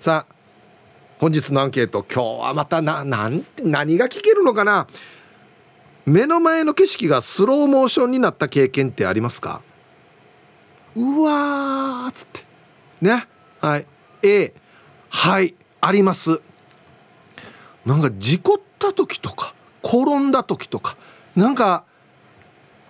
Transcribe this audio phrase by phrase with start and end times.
[0.00, 0.34] さあ
[1.18, 4.86] 本日のアンケート今日はまたななん何が聞けるのかな？
[6.06, 9.60] 目の前の景色がスローモーションになった経験ってありますか？
[10.96, 12.40] うわっつって。
[13.02, 13.28] ね？
[13.60, 13.86] はい。
[14.22, 14.54] A
[15.10, 15.54] はい。
[15.82, 16.40] あります。
[17.84, 19.54] なんか事故った時とか
[19.84, 20.96] 転んだ時とか
[21.36, 21.84] なんか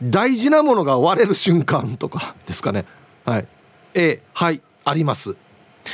[0.01, 2.85] 大事なものが割れる瞬間とかですかね。
[3.25, 3.49] はい。
[3.95, 4.63] A はい。
[4.85, 5.35] あります。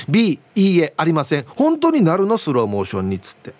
[0.09, 1.45] B いいえありません。
[1.47, 2.39] 本当になるの？
[2.39, 3.55] スローモーションにっつって。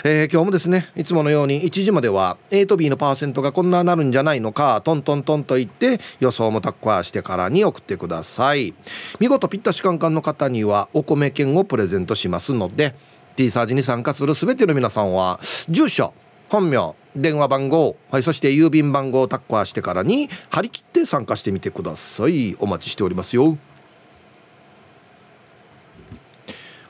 [0.05, 8.75] えー、今日もですねいつものように1時までは A と B のパーセントがこんななるんじゃないのかトントントンと言って予想もタッカーしてからに送ってください。
[9.21, 12.95] 見事ピッタシカンカンの方にはお米券をプレゼントしますので
[13.37, 16.13] T サージに参加するすべての皆さんは住所
[16.49, 22.57] 本名電話番号、はい、そして郵便番号をタッカーしてからに張り切って参加してみてください。
[22.59, 23.57] お待ちしておりますよ。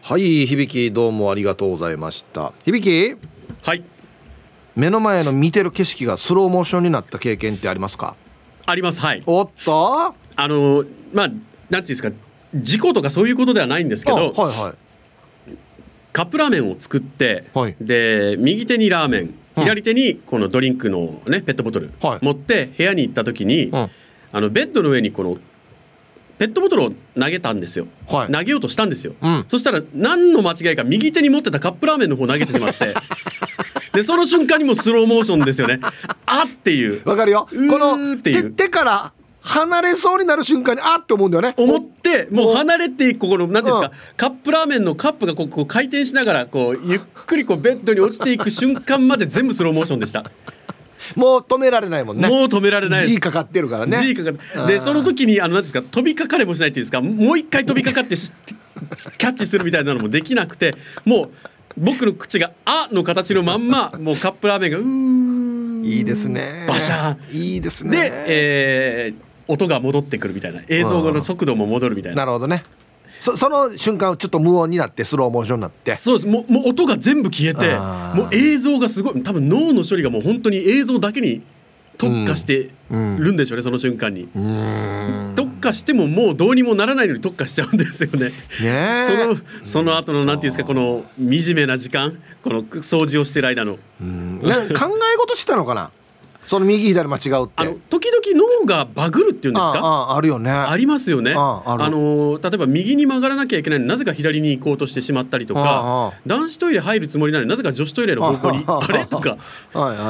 [0.03, 2.53] はい響どうもありがとうございました。
[2.65, 3.17] 響
[3.63, 3.83] はい。
[4.77, 8.17] 目の前の見てる景色がスローモーションになった経験ってありますか？
[8.67, 9.01] あります。
[9.01, 9.23] はい。
[9.25, 10.15] おっと。
[10.37, 12.11] あのまあなんていうんですか
[12.55, 14.75] 事故とかそういうことではないんですけど、はいは
[15.49, 15.53] い、
[16.13, 23.91] カップラーメンを作って、はい、で右手にラーメン左手にこのドリンクのねペットボトル、持って部屋に行った時に、うん、
[24.33, 25.39] あのベッドの上にこの
[26.39, 32.95] ペットボトルを投げたんですよ、はい、投げようとしたんですよ、うん、そしたら何の間違いか右手に持ってたカップラーメンの方投げてしまって。
[33.95, 35.79] でその瞬間にもスローモーションですよね。
[36.27, 37.01] あっていう。
[37.09, 37.47] わかるよ。
[37.49, 39.13] この手手から
[39.45, 41.55] 離れそうになる瞬間にあって思うんだよね。
[41.59, 50.25] 思ってもう離れていくこの何ですか、うん、カップラーメンのカップがこう回転しながらこうゆっくりこうベッドに落ちていく瞬間まで全部スローモーションでした。
[51.15, 52.27] もう止められないもんね。
[52.27, 53.99] もう止められない G かかってるからね。
[54.01, 60.75] G かかってでその時にあの何ですか飛びかかれもしないっていうんですかもう一回飛びかかってキャッチするみたいなのもできなくて
[61.05, 61.31] もう
[61.77, 66.65] 僕の口が「あ」の形のまんまもうカップラーメンがうーいいですね。
[66.67, 67.91] バシャーいいですね。
[67.91, 70.63] で、えー、音が戻ってくるみたいな。
[70.69, 72.19] 映像の速度も戻るみたいな。
[72.19, 72.63] なるほどね。
[73.19, 75.95] そその瞬間ちょっと無音になってスローモーションになって。
[75.95, 77.77] そうですもうもう音が全部消えて
[78.17, 81.43] もう映像がすごい多分脳の処理がもう本当に映像だけに
[81.97, 84.29] 特化してるんでしょうね、うん、その瞬間に。
[85.37, 88.31] 特化してももうどうにもならないのに特化しちゃうんですよね。
[88.63, 93.75] ねそのその後のなんていうんですかこの惨めな時間この掃除をしてる間の。
[93.75, 95.91] 考え事したのかな？
[96.45, 97.53] その右左間違うって。
[97.57, 99.81] あの時々脳がバグるっていうんですか？
[99.83, 100.51] ああるよね。
[100.51, 101.35] ありますよね。
[101.35, 109.39] あの例えば右に曲がらなきゃいけないのになぜか左に行こうとしてしまったりとか男子トイレ入るつもりなのになぜか女子トイレの方向にあれとか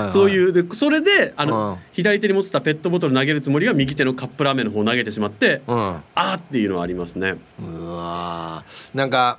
[0.08, 7.36] そういうでそれであの左手に持ってたペットボトル投げるつもりが右手のカップラーメンの方投げてしまってああっていうのはありますね。
[7.60, 9.38] うわなんか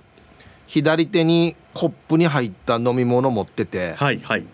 [0.67, 4.45] 左手にコップに入った飲み物持っててはいはい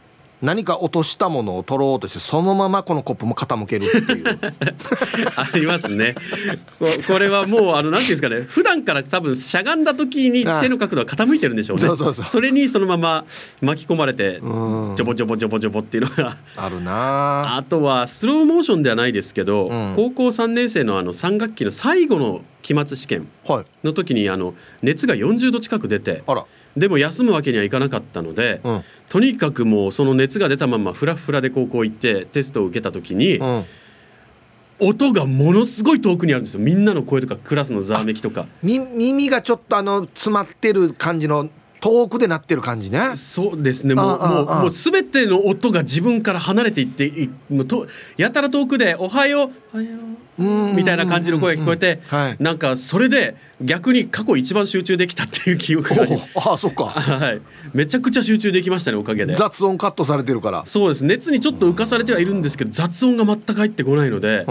[0.41, 4.25] 何か落としたものを取ろうとしてそのままこのコップも傾けるっていう。
[5.35, 6.15] ありますね。
[7.07, 8.41] これはもうあのなんていうんですかね。
[8.41, 12.23] 普段から多分しゃがんだ時に手の角度は傾いてるんでしょうね。
[12.25, 13.25] それにそのまま
[13.61, 16.37] 巻き込まれてジョボジョボジョボジョボっていうのが。
[16.55, 17.55] あるな。
[17.57, 23.27] あとはスローモーションではないですけど、うん、高校3年生のあの3学期の最後の期末試験
[23.83, 26.23] の時にあの熱が40度近く出て
[26.77, 33.65] でも休むわけにはいかなかったので、うん、とにかくもうその熱が出たままフラフラで高校行ってテストを受けた時に、うん、
[34.79, 36.59] 音がものすごい遠くにあるんですよ。
[36.59, 38.47] みんなの声とかクラスのざわめきとか。
[38.63, 41.49] 耳がちょっとあの詰まってる感じの
[41.81, 43.15] 遠くで鳴ってる感じね。
[43.15, 43.95] そうですね。
[43.95, 47.87] もうもうもう全ての音が自分から離れていってもうと
[48.17, 57.41] やたら遠くで「おはよう」おはようみたいな感じの声が聞こえて、はい、なんかそれで逆に過去一番集中できたっていう記憶がああそっか、はい、
[57.73, 59.35] めちゃくちゃ集中できましたねおかげで。
[59.35, 60.65] 雑音カットされてるから。
[60.65, 61.05] そうです。
[61.05, 64.45] 熱にちょっと浮かされてはいるんですけど雑音が全く入ってこないので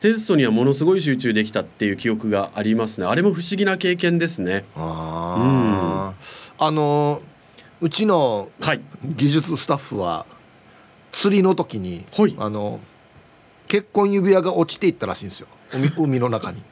[0.00, 3.06] テストにはものすごい集中できたっていう記憶がありますね。
[3.06, 4.64] あれも不思議な経験ですね。
[4.76, 6.66] あ、うん。
[6.66, 7.22] あの
[7.80, 8.48] うちの
[9.04, 10.26] 技術スタッフは
[11.12, 12.80] 釣りの時に、はい、あの
[13.68, 15.48] 結婚指輪が落ちていったらしいんですよ。
[15.72, 16.62] 海海の中に。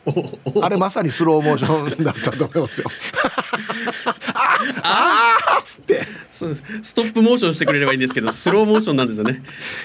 [0.62, 2.90] あれまさにスローモーションだったと思いますよ。
[4.82, 6.06] ああっつって。
[6.32, 9.42] ストップモーションしてくれればいいんですけどスローモーションなんですよね。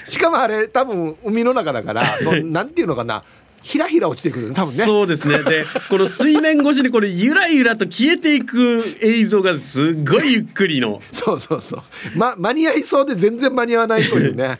[0.08, 3.22] しかもあれ多分海の中だから そなんていうのかな。
[3.62, 4.84] ひらひら落ちてくる多分ね。
[4.84, 5.38] そうですね。
[5.40, 11.00] でこの水面越しにこれゆらゆらと消えていく映像がすっごいゆっくりの。
[11.12, 11.82] そうそうそう、
[12.16, 14.58] ま、間に合いそうで全然間に合わないというね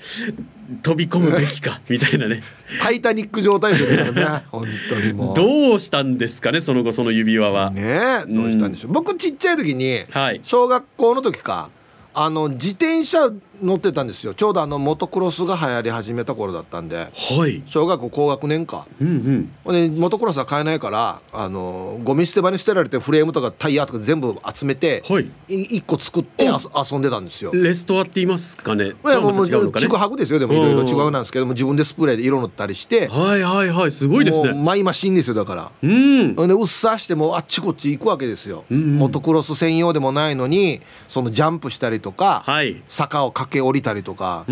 [0.82, 2.42] 飛び込むべきかみたいなね
[2.82, 4.44] 「タイタニック」状態ですよね。
[4.50, 5.36] 本当にもう。
[5.36, 7.70] どうしたんですかねその後その指輪は。
[7.70, 11.70] ねどうしたんでしょう、うん、僕ちっちゃい時に、はい、小学校の時か
[12.14, 13.30] あの自転車
[13.62, 14.34] 乗ってたんですよ。
[14.34, 27.52] ちょうどあのモトクロスが流行り始めた頃だったんで、はい、小学校高学年か、うんうん、でモトクロスは買えないからあのゴミ捨て場に捨てられてフレームとかタイヤとか全部集めて、はい、1個作って遊んでたんですよ。
[27.54, 28.86] レストアって言いますかね？
[28.86, 30.38] いやもうもうちぐはぐですよ。
[30.38, 33.08] でもいろいろ違うなんですけども自分でスプレーで色塗ったりして。
[33.08, 33.90] はいはいはい。
[33.90, 34.52] すごいですね。
[34.52, 35.70] マイマシンですよだから。
[35.82, 36.34] うん。
[36.34, 38.76] でうっさしてもあっちこっち行くわけですよ、うん。
[38.76, 44.44] うん、モトクロス専用でもないのにそのジャンプしたりとか、はい、坂を駆け下りたりとか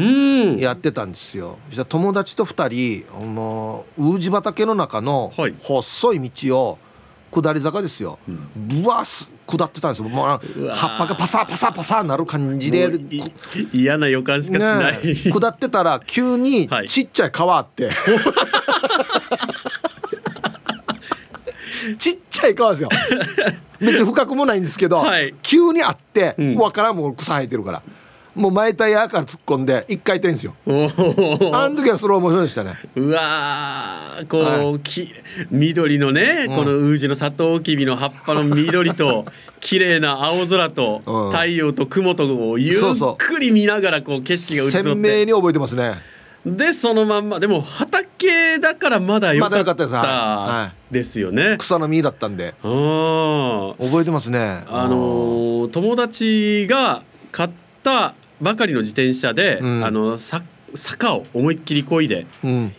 [0.59, 1.59] やってたんですよ。
[1.69, 6.79] そしたら友達と2人あのウージ畑の中の細い道を
[7.33, 8.19] 下り坂ですよ、
[8.57, 10.09] ぶわす下ってたんですよ。
[10.09, 12.91] もう葉っぱがパサパサパサなる感じで
[13.73, 17.93] 嫌な予感しかしない、ね、下ってたら急にちっちゃい川あって、は
[21.93, 22.89] い、ちっちゃい川ですよ。
[23.81, 27.83] 別に深くもないんですけど、はい、急にあって、うん、分からんもう草生えてるから。
[28.35, 30.55] もう前タイヤから突っ込んで一回転ですよ。
[31.53, 32.79] あの時はスローモーションでしたね。
[32.95, 33.21] うわ
[34.29, 35.13] こう、はい、き
[35.51, 39.25] 緑のね、このウージのサトウキビの葉っぱの緑と
[39.61, 42.77] 綺麗な青空と、太陽と雲とをゆっ
[43.19, 44.79] くり見ながらこう景色が映って。
[44.83, 45.95] 鮮明に覚えてますね。
[46.45, 51.57] でそのまんまでも畑だからまだ良かったです,、よね。
[51.59, 52.55] 草の実だったんで。
[52.63, 54.63] 覚えてますね。
[54.71, 57.51] あの友達が買っ
[57.83, 60.43] たばかりの自転車で、うん、あのさ
[60.75, 62.27] 坂を思いっきり漕いで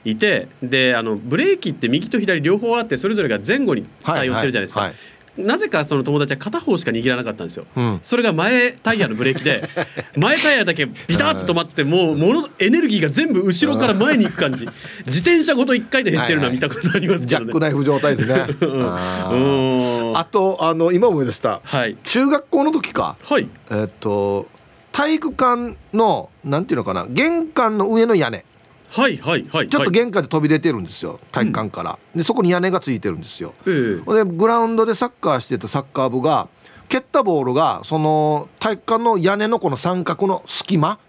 [0.06, 4.81] いて、うん、であのブレーキって右と左両方あってそれぞれが前後に対応してるじゃないですか。
[4.81, 4.90] はい。
[4.90, 9.63] はいはいなぜかその友達は片方しか握らなかったんですよ、うん、それが前タイヤのブレーキで
[10.18, 14.68] 前タイヤだけビタッと止まってもうものエネルギーが全部後ろから前に行く感じ。
[15.06, 18.36] 自転車ごと1回でしてるのは見たことありますけど、ね、ジャックナイフ状態ですね。
[20.13, 24.48] あとあの今思い出した、はい、中学校の時か、はい、えー、っと
[24.92, 28.46] 体育館のなんていうのかな玄関の上の屋根。
[28.90, 36.50] はいはいはい、ちょっと玄関で飛び出てるんですよ体育館から、うん、でそこに屋根がついてるんですよ、えー、でグラウンドでサッカーしてたサッカー部が
[36.90, 41.00] 蹴ったボールがその体育館の屋根のこの三角の隙間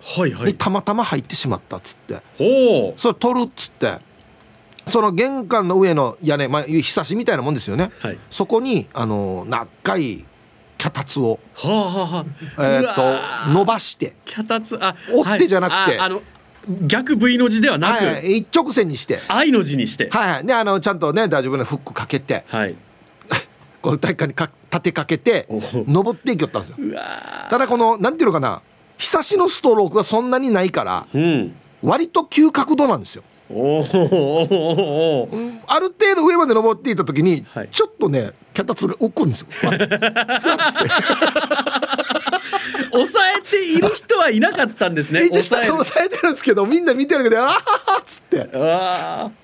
[0.47, 3.99] にたまたま入ってしまったっつって、はいはい、それ取るっつって。
[4.87, 10.25] その玄関の上の屋根、まあ、ひさしみたいなもんですよね、はい、そこにあの長い
[10.83, 12.25] 脚立を、はあは
[12.57, 12.95] あ、えー、っ
[13.47, 14.15] と伸ばして。
[14.25, 16.23] 脚立あ折ってじゃなくて、はい、あの
[16.87, 19.19] 逆 V の字ではなく、はい、一直線にして。
[19.29, 20.09] 愛の字にして。
[20.11, 20.47] はいはい。
[20.47, 22.75] であのちゃんとね大丈夫なフックかけて、はい、
[23.81, 25.47] この体育館にか立てかけて
[25.87, 26.77] 登っていきよったんですよ。
[27.49, 28.63] ただこのなんていうのかな。
[28.99, 35.29] ひさしのストロークがそんなにないから、うん、割と急角度なんですよお
[35.67, 39.47] ある程度上まで登っていった時に、はい、ちょっとね脚立が浮くんですよ。
[42.93, 45.29] 抑えている人はいなかったんですね。
[45.29, 47.53] 抑え抑えてるんですけどみんな見てるけどああ
[48.01, 48.49] っつって。
[48.55, 49.42] ああ。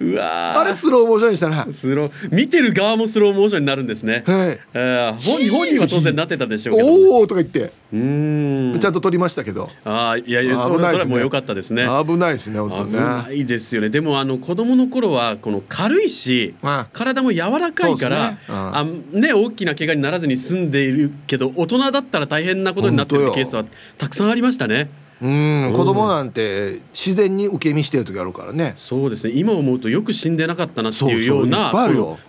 [0.00, 4.60] うわあれスローモーションにしたなスロー見てる側もスローモーションになるんですね、はい。
[4.74, 7.72] えー、本人本人は当然なってたでしょうけど、ね、おおとか言って。
[7.92, 8.78] うん。
[8.80, 9.68] ちゃんと撮りましたけど。
[9.84, 11.86] ああいやいやそれ,、それはもう良かったですね。
[12.06, 12.90] 危ないですね本当ね。
[12.92, 13.90] 危ないですよね。
[13.90, 16.54] でもあの子供の頃はこの軽いし、
[16.92, 23.64] 体も柔らかいから、ね、あね大きな怪我にならずに済んでいるけど大人だったら大変なことになってるケースは
[23.98, 24.90] たくさんありましたね
[25.22, 25.72] うん。
[25.74, 28.72] 子供なんて自然に受け身してる時あるからね。
[28.74, 29.32] そうですね。
[29.34, 31.72] 今思うとよく死んでなかったなっていうような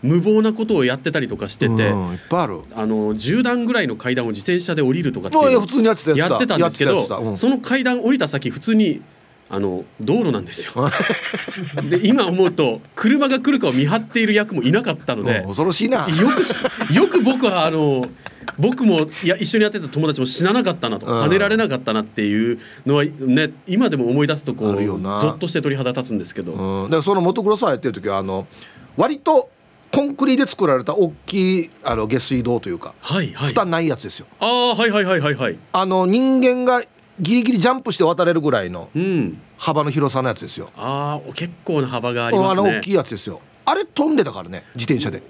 [0.01, 2.62] 無謀なことをやってたりとかしてて、うん、いっぱいある。
[2.75, 9.01] あの10段ぐらいの階段を自転車で降りるとかっていう普通にやってたやってたんですけど、うん、その階段降りた先普通に
[9.53, 10.89] あの道路なんですよ。
[11.89, 16.08] で今思うと車が来るかを見張っている役もいなかったので恐ろしいな。
[16.08, 18.08] よくよく僕はあの
[18.58, 28.48] 僕もいや一緒にやってた友達も死ななかったなと跳ねられなかったなっていうのはね今でも思い出すとこうぞっとして鳥肌立つんですけど、うん、でそのモトクロスやってる時はあの
[28.96, 29.50] 割と
[29.91, 34.27] コンクリで作られた大きいあの下水道というか、はいはい、蓋ないやつですよ。
[34.39, 35.58] ああはいはいはいはいはい。
[35.74, 36.81] あの人間が
[37.21, 38.89] ギリギリジャンプして渡れるぐらいの
[39.57, 40.69] 幅の広さのやつですよ。
[40.75, 42.61] うん、ああ結構な幅がありますね。
[42.61, 43.39] あの大きいやつですよ。
[43.65, 45.21] ああれ飛んでたからね自転車で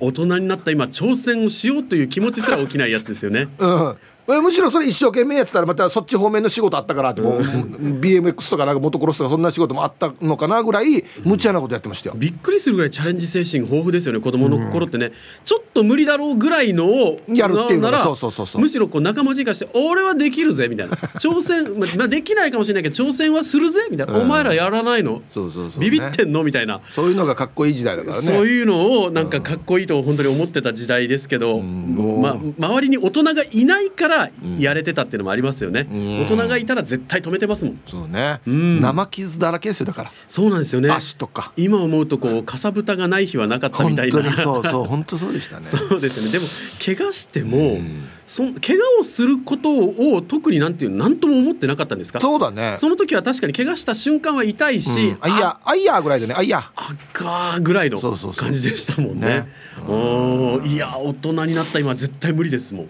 [0.00, 3.96] 大人になった今挑戦をしようという気持ちすら起きないやつですよねうん
[4.40, 15.12] むしろそれ一生懸命やってたらまたそっち方面の仕事あったからってもう BMX とかなんかモトクロスとかそんな仕事もあったのかなぐらい無茶なことやってましたよ、びっくりするぐらいチャレンジ精神豊富ですよね子供の頃ってね、うん、
[15.44, 18.60] ちょっと無理だろうぐらいのをやるっていうならそうそうそうそう。
[18.60, 20.96] むしろこう仲間近して俺はできるぜみたいな。
[20.96, 25.22] 挑戦 まあできないかもしれないけど挑戦はするぜみたいな、うん、お前らやらないの？
[25.28, 26.44] そうそうそう、ね、ビビってんの？
[26.44, 26.80] みたいな。
[26.88, 28.22] そういうのがかっこいい時代だからね。
[28.22, 34.19] そういうのをなんかかっこいいと本当に思ってた時代ですけど、うん、まあ周りに大人がいないから
[34.58, 35.86] やれてたたっていうのもありますよね。
[35.90, 37.80] 大人がいたら絶対止めてますもん。
[37.86, 40.12] そうね、うん、生傷だらけですよだから。
[40.28, 40.90] そうなんですよね。
[40.90, 41.52] 足とか。
[41.56, 44.22] 今思うとこうかさぶたがない日はなかったみたいな。
[44.36, 45.66] そうそう本当そうでしたね。
[45.70, 46.30] そうですね。
[46.30, 46.46] でも
[46.84, 47.78] 怪我しても、
[48.26, 52.20] そ怪我をすることを特になんていう何とも思ってなかったんですか？
[52.20, 52.74] そうだね。
[52.76, 56.34] その時は確かに怪我した瞬間は痛いし、うん、あいやあいやぐらいでね。
[56.36, 56.70] あいや。
[56.76, 59.28] あかぐらいの感じでしたもんね。
[59.28, 59.48] ね。
[59.88, 62.88] おいや大人になった今絶対無理ですもん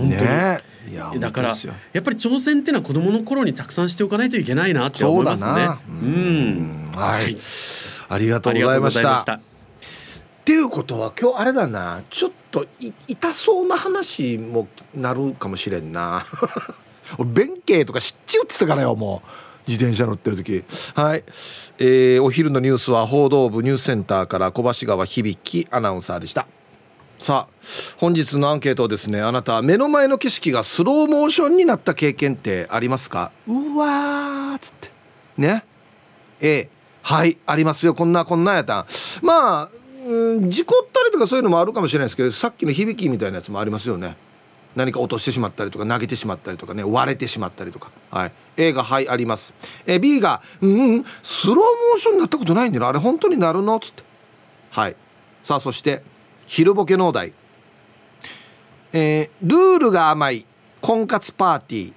[0.00, 1.54] 本当に、ね、だから
[1.92, 5.68] やっぱり挑戦っていうのは子どもの頃にたくさんしておかないといけないなって思いますね。
[6.02, 6.92] ううん。
[6.94, 7.36] はい、
[8.08, 9.34] ありがとうございました。
[9.34, 9.40] っ
[10.44, 12.02] ていうことは今日あれだな。
[12.10, 12.66] ちょっと
[13.06, 16.26] 痛そうな話もなるかもしれんな。
[17.24, 19.50] 弁慶とか知っちゅうってたからよもう。
[19.68, 20.64] 自転車乗ってる時。
[20.94, 21.24] はい、
[21.78, 26.46] えー、お昼のニュースは報道部ニュースセンターから小橋川響アナウンサーでした。
[27.20, 27.54] さあ
[27.98, 33.30] 本日のアンケートですねあなた目の前の景色がスローモーションになった経験ってありますか？
[33.46, 34.90] うわーっつって。
[35.36, 35.62] ね？
[36.40, 36.70] え
[37.02, 37.92] はいありますよ。
[37.92, 38.86] こんなこんなやったん。
[39.20, 39.70] まあ、
[40.08, 44.16] うん、事故ったりとかそういうのもあるかもしれないですけどさっきの響きみたいなやつもありますよね。
[44.74, 47.90] 何か落としてしまったりとか投げてしまったりとかね割れてしまったりとか。
[48.10, 48.32] はい。
[48.56, 49.52] A がはいあります。
[49.84, 53.76] え B がうんスローモーションになったことないんだよあれ本当になるの？
[53.76, 54.04] っつって。
[54.70, 54.96] はい。
[55.44, 56.02] さあそして
[56.52, 57.32] 昼ボケ農大、
[58.92, 60.44] えー、ルールが甘い
[60.80, 61.92] 婚活パーティー。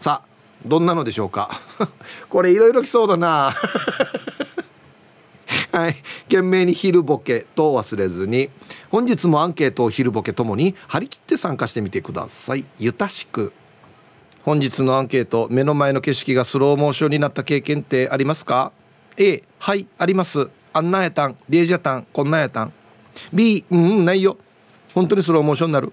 [0.00, 0.28] さあ
[0.66, 1.48] どんなのでしょうか？
[2.28, 3.54] これいろいろ来そうだな。
[5.70, 5.94] はい。
[6.24, 8.50] 懸命に昼ボケと忘れずに。
[8.90, 12.64] 本日もアンケートを昼ボケともに張り切って参加してみてください。
[12.80, 13.52] ゆたしく。
[14.42, 18.72] 本日のアンケート目の前の景色がスローモーションになった経験ってありますか
[19.16, 20.48] ？A はいあります。
[20.72, 22.72] あんなやたんリエジャタンこんなやたん。
[23.32, 24.36] B うんないよ。
[24.94, 25.92] 本当にスローモーションになる。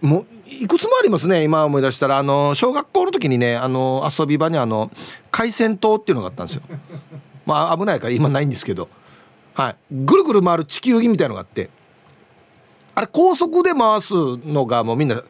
[0.00, 2.18] もういくつもありますね今思い出したら。
[2.18, 4.90] あの小学校の時にねあの遊び場にあの
[5.30, 6.62] 海鮮島っていうのがあったんですよ。
[7.46, 8.88] まあ危ないから今ないんですけど。
[9.54, 9.76] はい。
[9.92, 11.70] ぐるぐる回る地球儀みたいのがあって。
[12.94, 15.22] あれ高速で回すのがもうみんな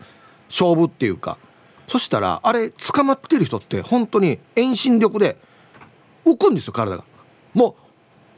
[0.49, 1.37] 勝負っていうか。
[1.87, 5.37] そしたらあれ捕まってる人って本当に遠心力で
[6.25, 7.05] 浮くんですよ体が。
[7.53, 7.75] もう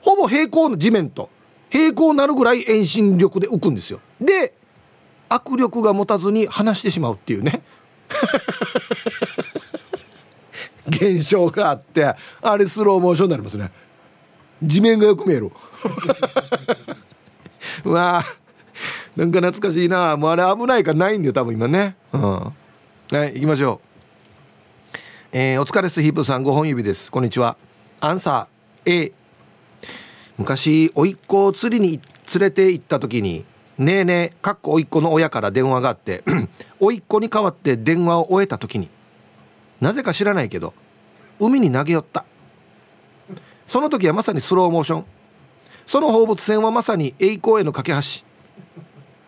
[0.02, 1.30] ほぼ平行の地面と。
[1.76, 4.00] 平行なるぐらい遠心力で浮くんですよ。
[4.18, 4.54] で
[5.28, 7.60] 握力が持たずに離してしまうっていうね。
[10.88, 13.70] 現象があってあれスローモーションになりますね。
[14.62, 15.52] 地面がよく見える。
[17.84, 18.24] うわ
[19.14, 20.16] なんか懐かしいな。
[20.16, 21.94] もうあれ危ないからないんだよ多分今ね。
[22.10, 22.22] うん。
[22.22, 22.52] は
[23.12, 23.82] い行きましょ
[24.94, 24.98] う。
[25.32, 26.42] えー、お疲れスヒープさん。
[26.42, 27.10] 5本指です。
[27.10, 27.58] こんにちは。
[28.00, 29.12] アンサー A
[30.38, 32.00] 昔甥っ子を釣りに
[32.34, 33.44] 連れて行った時に
[33.78, 36.24] 「ねえねえ」かっこ甥っ子の親から電話があって
[36.80, 38.90] 甥っ子に代わって電話を終えた時に
[39.80, 40.74] なぜか知らないけど
[41.38, 42.24] 海に投げ寄った。
[43.66, 45.04] その時はまさにスローモーション。
[45.86, 48.00] その放物線はまさに栄光への架け橋。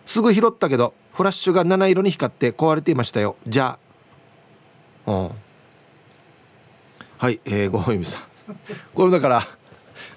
[0.06, 3.36] すぐ拾ったけどフラッシュが七色に光って壊れていましたよ。
[3.46, 3.78] じゃ
[5.06, 5.10] あ。
[5.10, 5.30] うん。
[7.18, 8.22] はい、えー、ご本由美さん。
[8.94, 9.46] これだから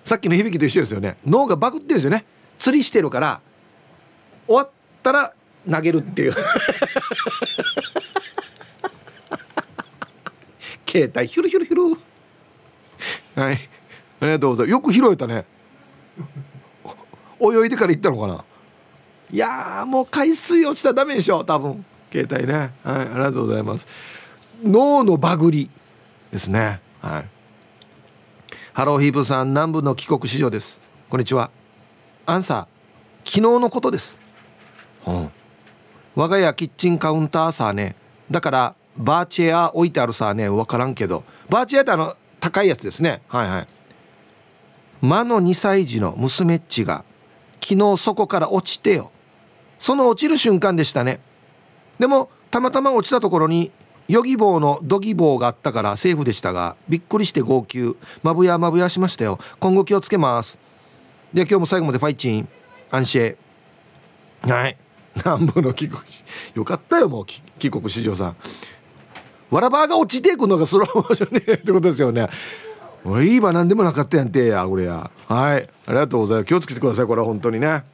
[0.05, 1.17] さっきの響きと一緒ですよね。
[1.25, 2.25] 脳がバグってるんですよね。
[2.57, 3.41] 釣りしてるから
[4.47, 4.69] 終わっ
[5.01, 5.33] たら
[5.69, 6.35] 投げるっていう。
[10.87, 13.41] 携帯ヒュルヒュルヒュル。
[13.41, 13.69] はい。
[14.19, 14.71] ありがとうございます。
[14.71, 15.45] よく拾えたね。
[17.39, 18.43] 泳いでから行ったのかな。
[19.31, 21.85] いやもう海水落ちたらダメでしょ多分。
[22.11, 22.71] 携帯ね。
[22.83, 23.87] はいありがとうございます。
[24.63, 25.69] 脳のバグり
[26.31, 26.81] ですね。
[27.01, 27.25] はい。
[28.73, 30.79] ハローヒープさん南部の帰国子女です。
[31.09, 31.51] こんにちは。
[32.25, 34.17] アンサー昨日のことです、
[35.05, 35.31] うん、
[36.15, 37.97] 我が家キッチンカウンターさね。
[38.29, 40.49] だからバーチェア置いてあるさね。
[40.49, 41.25] 分からんけど。
[41.49, 43.21] バーチェアってあの高いやつですね。
[43.27, 43.67] はいはい。
[45.01, 47.03] 魔の2歳児の娘っちが
[47.61, 49.11] 昨日そこから落ちてよ。
[49.79, 51.19] その落ちる瞬間でしたね。
[51.99, 53.69] でもたまたま落ちたところに
[54.11, 57.95] ヨギ棒のドギ棒があったからセーフでしたがびっくりして号泣。
[58.23, 59.39] まぶやまぶやしましたよ。
[59.61, 60.59] 今後気をつけます。
[61.33, 62.47] で今日も最後までファイチン
[62.89, 63.37] 安心。
[64.41, 64.77] はい。
[65.15, 66.01] 南部の帰国
[66.55, 68.35] よかったよもう帰国子女さん。
[69.49, 72.27] わらばが落ちていくのがスローモーションねってことですよね。
[73.23, 75.69] いいば何でもなかったやんてやこれやはい。
[75.85, 76.47] ありがとうございます。
[76.49, 77.85] 気をつけてくださいこれは本当にね。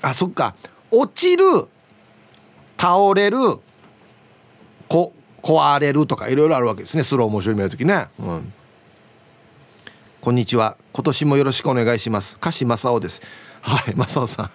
[0.00, 0.54] あそっか。
[0.92, 1.66] 落ちる
[2.78, 3.38] 倒れる
[4.88, 5.12] こ
[5.44, 7.04] 壊れるとかいろいろあるわけですね。
[7.04, 8.08] スローモーション見るときね。
[8.18, 8.52] うん。
[10.22, 10.78] こんにちは。
[10.94, 12.36] 今年もよろしくお願いします。
[12.40, 13.20] 歌詞正雄です。
[13.60, 14.50] はい正雄さん。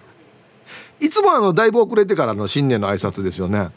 [1.05, 3.69] いつもあのだいぶ遅れてからの新年の挨拶ですよね。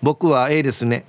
[0.00, 1.04] 僕は A ですね。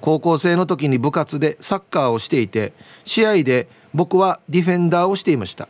[0.00, 2.72] 高校生の時に部活でサッカーをしていて
[3.04, 5.68] 試合で僕はディフェンダーをしていました。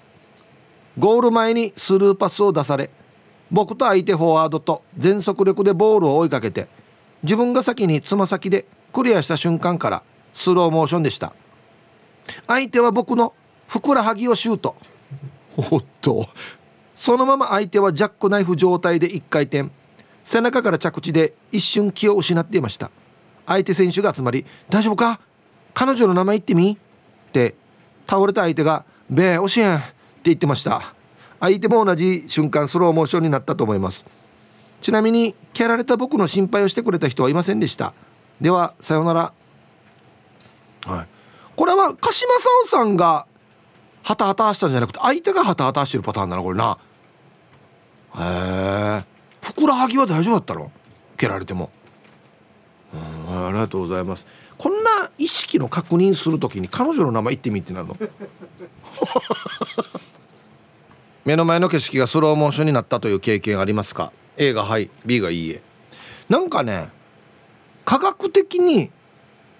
[0.96, 2.90] ゴール前にスルーパスを出され
[3.50, 6.68] 僕と相手フォワードと全速力でボールを追いかけて
[7.22, 11.32] 自分が先につま先でクリアした瞬間からスローモーションでした。
[12.46, 13.34] 相手は僕の
[13.66, 14.76] ふくらはぎをシュート。
[15.56, 16.28] おっと。
[16.94, 19.70] そのまま相手はジャックナイフ状態で1回転。
[20.24, 22.90] 背中から着地で一瞬気を失っていました。
[23.46, 25.20] 相手選手が集まり「大丈夫か？
[25.72, 26.72] 彼女の名前言ってみ?」
[27.28, 27.54] って
[28.06, 29.84] 倒れた相手が「べえ教えん」って
[30.24, 30.94] 言ってました。
[31.40, 34.04] 相手も同じ瞬間スローモーションになったと思います。
[34.80, 37.92] ちなみに蹴られた僕の心配をしてくれた人はいませんでした。
[38.40, 39.32] ではさようなら。
[40.86, 41.06] はい。
[41.56, 43.26] これは鹿島沙央さんが
[44.04, 46.78] ハタハタしたんじゃなくて相手がハタハタしてるパターンだなこれな。
[48.16, 48.20] へ
[49.02, 49.04] え
[49.42, 50.70] ふくらはぎは大丈夫だったの？
[51.16, 51.70] 蹴られても。
[52.94, 52.96] う
[53.32, 54.26] んありがとうございます。
[54.56, 57.96] こんな意識の確認するときに彼女の名前言ってみってなるの？
[61.24, 64.12] 目の前の景色がスローモーションになったという経験ありますか？
[64.38, 65.60] A がはい B がいいえ。
[66.28, 66.88] なんかね
[67.84, 68.90] 科学的に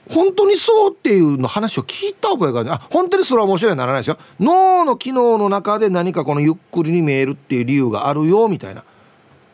[0.09, 4.19] 本当にそうっていうの話を聞いた覚えがあるあ本当にスローモーションにならないですよ。
[4.41, 8.85] 脳の機能の中で何かこのゆっくりに見えるっていう理由があるよみたいな。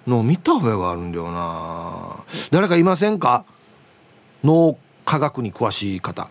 [0.06, 2.22] のを見た覚えがあるんだよな。
[2.50, 3.46] 誰かいませんか？
[4.44, 6.28] 脳科学に詳しい方、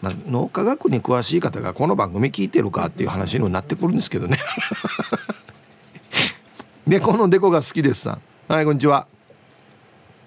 [0.00, 4.40] まあ、脳科学に詳しい方がこの番組聞いてるかっていう話になってくるんですけどね。
[6.84, 8.22] 猫のデコが好きですさん。
[8.48, 9.06] はいこんにちは。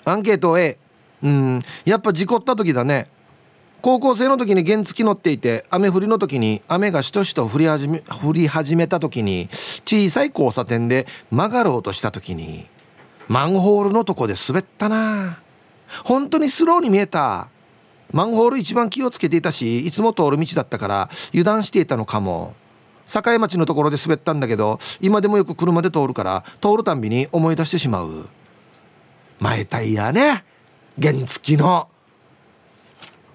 [0.05, 0.77] アンケート A
[1.21, 1.63] うん。
[1.83, 3.09] やっぱ事故った時だね。
[3.81, 9.49] 高校生の時に原付乗っていて雨降りの時に雨がしとしと降り始め降り始めた時に
[9.83, 12.67] 小さい交差点で曲がろうとした時に
[13.27, 15.39] マンホールのとこで滑ったな。
[16.05, 17.49] 本当にスローに見えた。
[18.13, 22.55] マンホール一番気をつけていたしいつも通る道だったから油断していたのかも。
[23.07, 28.27] 境町のところで滑ったんだけど今でもよく車で通るから通るたんびに思い出してしまう。
[29.39, 30.43] 前タイヤね。
[31.01, 31.89] 原付きの。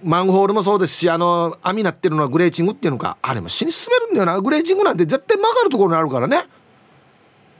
[0.02, 3.18] マンホールもそうですしあの網なってるのはグレーチングっていうのか。
[3.20, 4.40] あれも死に滑るんだよな。
[4.40, 6.36] グレーチングなんて絶対曲がるところにあるからね、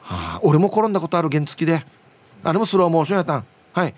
[0.01, 1.85] はあ、俺も転んだことある原付きで。
[2.42, 3.46] あれもスローモーションやったん。
[3.75, 3.94] はい。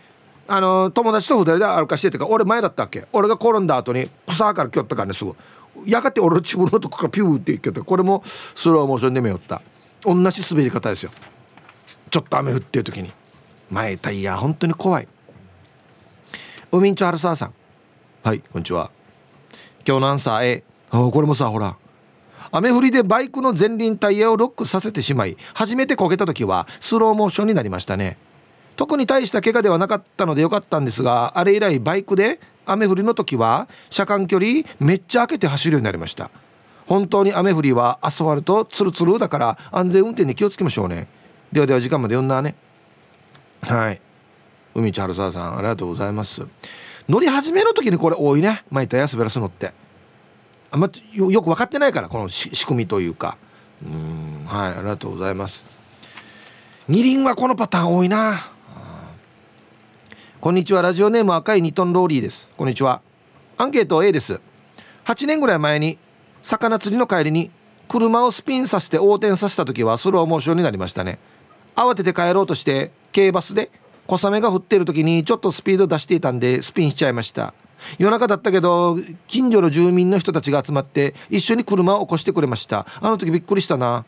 [0.48, 3.06] あの友達と2人で歩かしててか俺前だったっけ？
[3.12, 5.36] 俺が転んだ後に草から来よったからねすぐ。
[5.86, 8.22] やがて俺の自分のとこからピューって行けたこれも
[8.54, 9.62] スローモーションで見よった。
[10.04, 11.10] 同じ滑り方ですよ。
[12.10, 13.12] ちょっと雨降ってる時に。
[13.70, 15.08] 前タイヤ本当に怖い。
[16.70, 17.54] 海んちょ春沢さん。
[18.22, 18.90] はいこんにちは。
[19.86, 21.76] 今日のアンサー A あこれもさほら。
[22.50, 28.18] 雨降りでバイクの前輪タイヤをロックさせてしまい初めてこけた時はスローモーションになりましたね。
[28.76, 36.30] 特に大した怪我ではなかったのでよかったんですがあれ以来バイクで雨降りの時は車間距離めっちゃ開けて走るようになりました。
[36.86, 41.08] 本当に雨降りはアスファルトツルツルだから安全運転に気をつけましょうね。
[41.52, 42.54] ではでは時間まで読んだね。
[43.62, 44.00] はい。
[44.74, 46.42] 海地春沢さんありがとうございます。
[47.08, 48.64] 乗り始めの時にこれ多いね。
[48.70, 49.72] 巻いたや滑らすのって。
[50.70, 53.36] あんまよよく分かってないからこの仕組みというか。
[53.84, 55.64] うんはいありがとうございます。
[56.88, 58.51] 二輪はこのパターン多いな。
[60.42, 60.82] こんにちは。
[60.82, 62.48] ラジオネーム赤い2トンローリーです。
[62.56, 63.00] こんにちは。
[63.58, 64.40] アンケート A です。
[65.04, 66.00] 8年ぐらい前に
[66.42, 67.52] 魚釣りの帰りに
[67.86, 71.20] 車をスピンさせて横転させた時はスローモーションになりましたね。
[71.76, 73.70] 慌てて帰ろうとして軽バスで
[74.08, 77.54] 小雨が降っている時にちょっとスピード出していたんでスピンしちゃいました。
[77.98, 82.84] 夜中だったけど近所の住民の人たちが集まって一緒に車を起こしてくれました。
[83.00, 84.04] あの時びっくりしたな。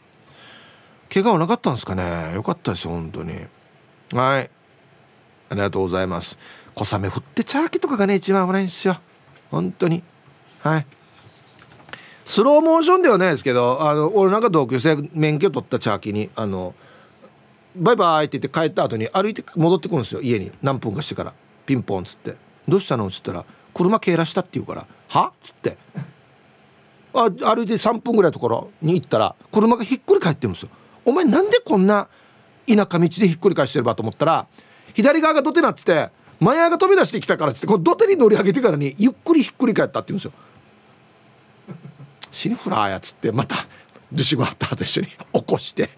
[1.13, 2.35] 怪我はなかったんですかね。
[2.35, 3.35] よかったですよ本当に。
[4.13, 4.51] はい。
[5.63, 6.39] ありがとうございます。
[6.75, 8.99] 小雨降ってチャーキとかがね一番危ないんですよ。
[9.51, 10.03] 本当に。
[10.63, 10.87] はい。
[12.25, 16.75] スローモーションではないですけどあの俺なんか同級生免許取ったチャーキにあの
[17.77, 20.23] バイバイって言って帰った後に歩いて戻ってくるんですよ。
[20.23, 20.53] 家に。
[20.63, 21.35] 何分かしてから。
[21.67, 22.37] ピンポンっつって
[22.69, 25.29] 「どうしたの?」っつったら「車蹴らした」って言うから「は？
[25.29, 25.77] っ?」つって。
[27.15, 30.69] あ歩いて3分ぐらいのところに行ったら車がひっくり返ってるんですよ。
[31.05, 32.09] お前なんでこんな
[32.67, 34.47] 田舎道でひっくり返してるばと思ったら
[34.95, 40.33] 左側が土手なっつって前側が飛び出してきたからっつってこの土手に乗り上げてからにゆっくりひっくり返ったって言うんですよ。
[42.31, 43.55] 死にフラーやつってまた
[44.13, 45.91] ドゥシゴハッターと一緒に 起こして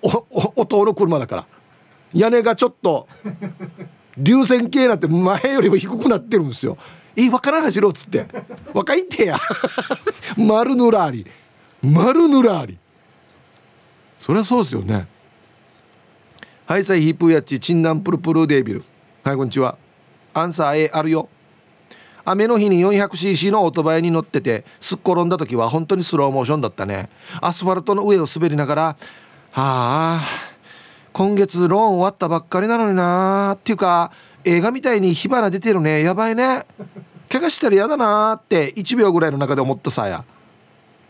[0.00, 1.46] おお弟の車だから。
[2.14, 3.08] 屋根がちょっと
[4.18, 6.76] 流線形になって前よりも低くなってるんですよ。
[7.16, 8.26] え分からん走ろうっつって。
[8.72, 9.38] 若いってや。
[10.36, 11.26] 丸ぬらり。
[11.82, 12.78] 丸ぬらり。
[14.18, 15.06] そりゃそうですよね。
[16.72, 18.84] はいさいヒープーやっちチンナンプルプルデービル。
[19.22, 19.76] はいこんにちは。
[20.32, 21.28] アンサー A あるよ。
[22.24, 27.10] 雨の日に 400cc のオートバイに乗っててすっ転んだ時は本当にスローモーションだったね。
[27.42, 28.96] アスファルトの上を滑りながらは
[29.52, 30.22] あ
[31.12, 34.10] 今月ローン終わったばっかりなのになっていうか
[34.44, 36.02] 映画みたいに火花出てるね。
[36.02, 36.64] やばいね。
[37.28, 40.24] 怪我したら嫌だなって1秒ぐらいの中で思ったさや。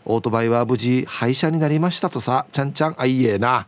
[0.03, 2.95] オートバイは無事廃車になりましたとさちゃんちゃん。
[2.97, 3.65] あいいえな。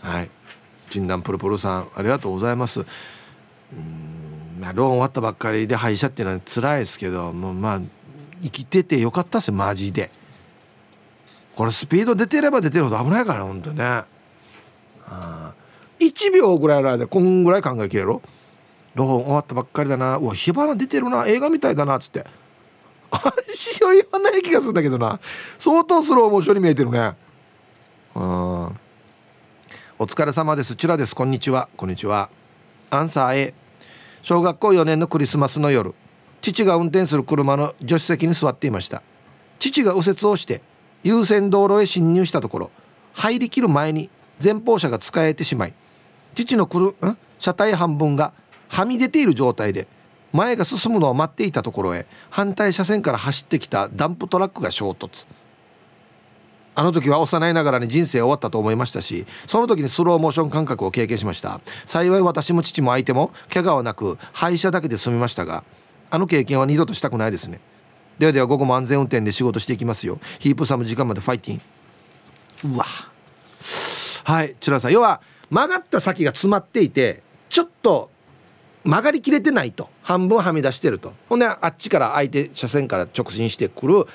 [0.00, 0.30] はい。
[0.94, 2.80] 診断プルプルさんありがとうございます。
[2.80, 7.80] うんまあローン終わったばっかりで廃車っていうのは辛いですけどもうまあ
[8.40, 10.10] 生きててよかったっすよマジで。
[11.56, 14.04] これスピード出てれば出てるほど危ないからほんとね。
[15.98, 18.22] 1秒ぐらいの間でこんぐらい考えきれろ。
[18.94, 20.18] ローン終わったばっかりだな。
[20.18, 21.26] うわ火花出てるな。
[21.26, 22.24] 映画みたいだなっつって。
[23.10, 25.18] 足を言わない気がするんだけどな。
[25.58, 27.14] 相当スローモーションに見えてるね。
[28.14, 28.83] うん
[30.04, 30.76] お疲れ様です。
[30.76, 31.16] チュラです。
[31.16, 31.70] こんにちは。
[31.78, 32.28] こんにちは。
[32.90, 33.54] アンサー A
[34.20, 35.94] 小学校4年のクリスマスの夜。
[36.42, 39.02] 父が運転する車の助手席に座っていました。
[39.58, 40.60] 父が右折をして
[41.04, 42.70] 優先道路へ進入したところ
[43.14, 44.10] 入りきる前に
[44.42, 45.74] 前方車が使えてしまい
[46.34, 47.16] 父の来るん？
[47.38, 48.34] 車体半分が
[48.68, 49.88] はみ出ている状態で
[50.32, 55.24] 前が進むのを待っていたところへ反対車線から走ってきたダンプトラックが衝突。
[56.74, 61.60] あの時は幼いながらに人生終わったと思いましたしその時にスローモーション感覚を経験しました。
[61.86, 65.64] 幸い私も父も相手も怪我はなく廃車だけで済みましたが
[66.10, 67.60] あの経験は二度としたくないですね。
[68.18, 70.18] ではでは午後も安全運転で仕事していきますよ。
[70.38, 71.56] ヒープさんも時間までファイティ
[72.68, 72.74] ン。
[72.74, 72.84] うわ。
[74.24, 74.92] はいチュラさん。
[74.92, 78.10] 要は曲がった先が詰まっていてちょっと
[78.84, 79.88] 曲がりきれてないと。
[80.02, 81.12] 半分はみ出してると。
[81.28, 84.06] ほんであっちから相手車線から直進してくる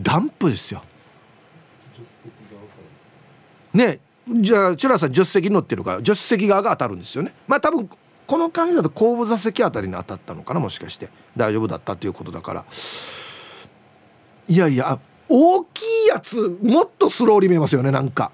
[0.00, 0.82] ダンプですよ。
[3.74, 7.34] ねじゃあチュラさん助手席に乗ってるから助手席側が当たるんですよね。
[7.46, 7.88] まあ多分
[8.26, 11.08] この感じだと後部座席あたりに当たったのかなもしかして。
[11.34, 12.64] 大丈夫だったっていうことだから。
[14.48, 18.30] いやいや大きいやつもっとスローに見えますよねなんか。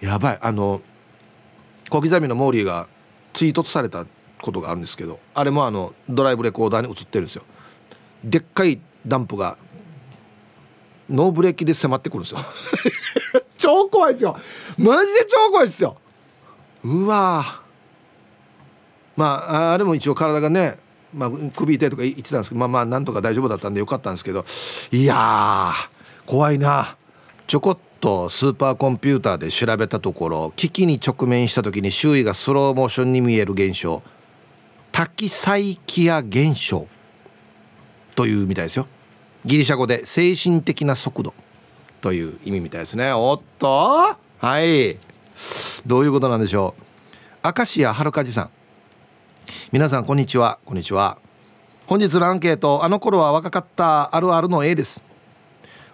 [0.00, 0.38] やばい。
[0.40, 0.80] あの
[1.90, 2.86] 小刻みのモーリーが
[3.34, 4.06] 追突された
[4.40, 7.42] ことがあるんですけどあれもあのドライブレコーダーに映ってるんですよ。
[8.24, 9.58] でっかいダンプが
[11.08, 12.38] ノーブレーキで迫ってくるんですよ。
[13.56, 14.36] 超怖いですよ。
[14.78, 15.96] マジで超怖いですよ。
[16.84, 17.60] うわ
[19.16, 20.78] まああれも一応体がね、
[21.12, 24.44] まあ、首痛いとか言ってたんですけどまあまあなんとか大丈夫だったんでよかったんですけど。
[24.92, 25.72] いや
[26.26, 26.96] 怖いな。
[27.46, 34.02] ちょこっとスーパーコンピューターで調べたところ危機に直面した時に周囲がスローモーションに見える現象。
[34.92, 36.86] タキサイキア現象
[38.14, 38.88] というみたいですよ
[39.46, 41.32] ギリシャ語で精神的な速度
[42.00, 43.12] という意味みたいですね。
[43.12, 44.16] おっと。
[44.38, 44.98] はい。
[45.86, 46.74] どういうことなんでしょ
[47.44, 47.46] う。
[47.56, 48.50] 明石家はるかじさん。
[49.70, 50.58] 皆さんこんにちは。
[50.64, 51.18] こんにちは。
[51.86, 55.00] 本日のアンケートあの頃は若かったあるあるの A です。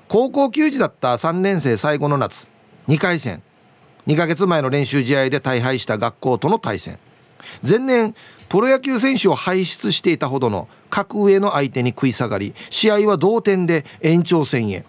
[0.08, 2.48] 高校球児だった3年生最後の夏
[2.88, 3.42] 2回戦。
[4.06, 6.98] 2ヶ月前の練習試合で大敗した学校との対戦。
[7.66, 8.14] 前年
[8.48, 14.84] プロ野球選手を輩出していたほどの格上の相手に食い下がり試合は同点で延長戦へ。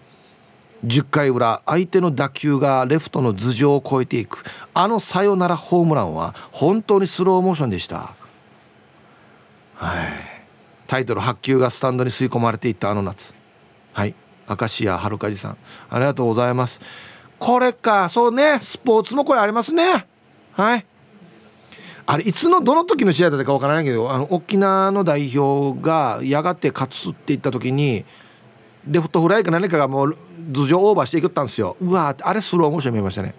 [0.84, 4.44] 10回裏相手の打球がレフトの頭上を越えていく。
[4.74, 8.14] あのサヨナラホームランは本当にスローモーションでした。
[9.76, 10.08] はい。
[10.86, 13.34] タイトル8球がスタンドに吸い込まれていったあの夏。
[13.92, 14.14] はい。
[14.46, 15.56] 明石家はるかじさん。
[15.88, 16.80] ありがとうございます。
[17.38, 18.08] これか。
[18.08, 18.58] そうね。
[18.60, 20.06] スポーツもこれありますね。
[20.52, 20.86] はい。
[22.06, 28.04] あれいつのどの時の試合だったかわからないけどあの沖縄の代表がやがて勝つって言った時に
[28.86, 30.18] レフトフライか何かがもう
[30.52, 31.76] 頭上オーバーしていくったんですよ。
[31.80, 33.34] うわあれスローモーション見えましたね。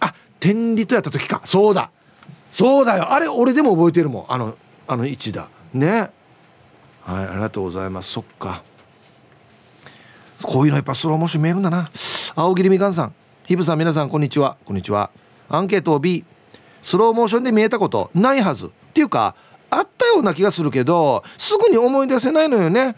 [0.00, 1.42] あ天理とやった時か。
[1.44, 1.90] そうだ。
[2.50, 3.12] そうだよ。
[3.12, 4.26] あれ俺でも覚えてるもん。
[4.28, 4.56] あの
[4.88, 5.48] あの位置だ。
[5.72, 6.10] ね。
[7.02, 8.10] はいありがとうございます。
[8.10, 8.64] そっか。
[10.42, 11.88] こういうのやっぱスローモーション見えるんだな。
[12.34, 13.14] 青桐みかんさん。
[13.44, 14.56] ヒブさん皆さんこんにちは。
[14.64, 15.10] こんにちは。
[15.48, 16.24] アンケートを B
[16.82, 19.34] スローモーションで見えたことないはずっていうか
[19.70, 22.96] あったような気がするけどすぐに思い出せないのよね。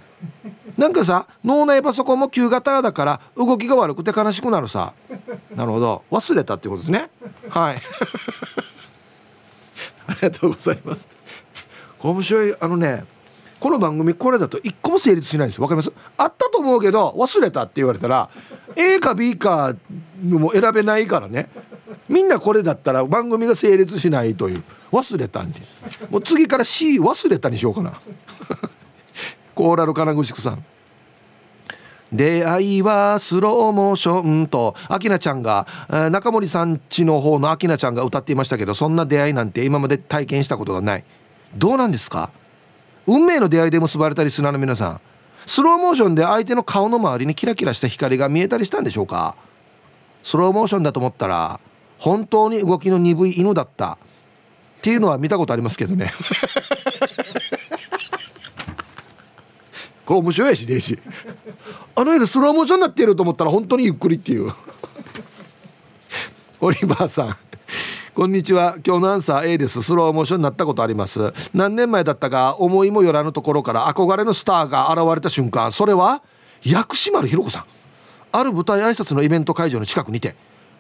[0.79, 4.95] なんかさ脳内パソコンも旧型だから動きが悪くて悲しくなるさ。
[5.55, 6.03] なるほど。
[6.11, 7.11] 忘れたってことですね。
[7.51, 7.77] はい。
[10.07, 11.07] ありがとうございます。
[12.01, 12.57] 面白い。
[12.59, 13.05] あのね
[13.61, 15.61] この番組これだと一個も成立しないんです。
[15.61, 15.93] わかります？
[16.17, 18.29] あったと思うけど忘れたって言われたら
[18.75, 19.75] A か B か
[20.25, 21.49] のも選べないからね。
[22.09, 24.63] みんなこれだったら番組が成立しないという。
[24.93, 25.61] 忘れたんで
[26.11, 28.01] もう次から C 忘れたにしようかな。
[29.55, 30.65] コーラル金具宿さん。
[32.13, 35.67] 出会いはスローモーションとアキナちゃんが
[36.11, 41.05] 中森さんちの方のアキナちゃんが歌っていましたけどそんな出会いなんて今まで体験したことがない。
[41.57, 42.31] どうなんですか？
[43.07, 45.01] 運命の出会いで結ばれたりするの皆さん。
[45.47, 49.35] スローモーションで相手の顔の周りにキラキラした光が見えたりしたんでしょうか？
[50.23, 51.59] スローモーションだと思ったら
[52.03, 53.93] 本当に動きの鈍い犬だった。
[53.93, 53.97] っ
[54.83, 56.13] ていうのは見たことありますけどね。
[60.05, 60.99] これ面白いしデイジ
[61.95, 64.51] あの絵でスローモーションになっていると思ったら本当にゆっくりっていう。
[66.61, 67.37] オリバーさん。
[68.13, 68.79] こんにちは。
[68.85, 69.81] 今日のアンサー A です。
[69.81, 71.33] スローモーションになったことあります。
[71.55, 75.71] 何年前だったか思いもよらぬところから憧れのスターが現れた瞬間。
[75.71, 76.21] それは
[76.65, 77.65] 薬師丸ひろ子さん。
[78.33, 80.35] ある舞台挨拶のイベント会場の近くにて。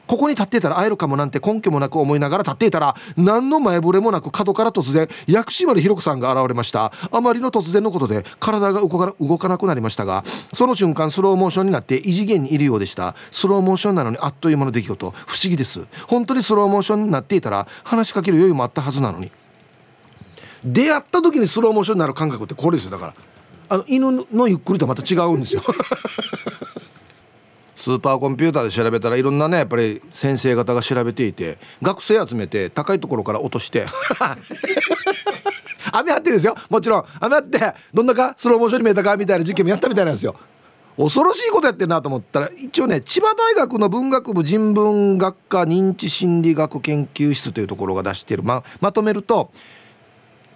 [0.07, 6.93] ここに立っていたら会えるかもなんて根拠もなく思いながら立っていたら何の前触れもなく角から突然薬師丸ひろ子さんが現れました。
[7.11, 13.15] あまりの突然のことで体が動かなくなりましたがその瞬間スローモーションになって異次元にいるようでした。
[13.31, 15.11] スローモーションなのにあっという間の出来事。
[15.11, 15.81] 不思議です。
[16.07, 19.31] 本当にスローモーションになっていたら話しかける余裕もあったはずなのに。
[20.65, 22.91] 出会った時にスローモーションになる感覚ってこれですよ。
[22.91, 23.15] だから
[23.69, 25.63] あの犬のゆっくりとまた違うんですよ。
[27.75, 33.87] スーパーコンピューターで調べたらいろんなねやっぱり先生方が調べていて学生集めて高いところから落として。
[35.93, 36.57] 雨降ってですよ。
[36.71, 37.05] もちろん。
[37.21, 40.37] 雨降ってどんなかスローモーションに見えたかみたいな実験もやったみたいなんですよ。
[40.97, 48.43] 恐ろしいことやってるなと思ったら一応ね千葉大学の文学部人文学科認知心理学研究室というところが出してる。
[48.43, 49.51] ままとめると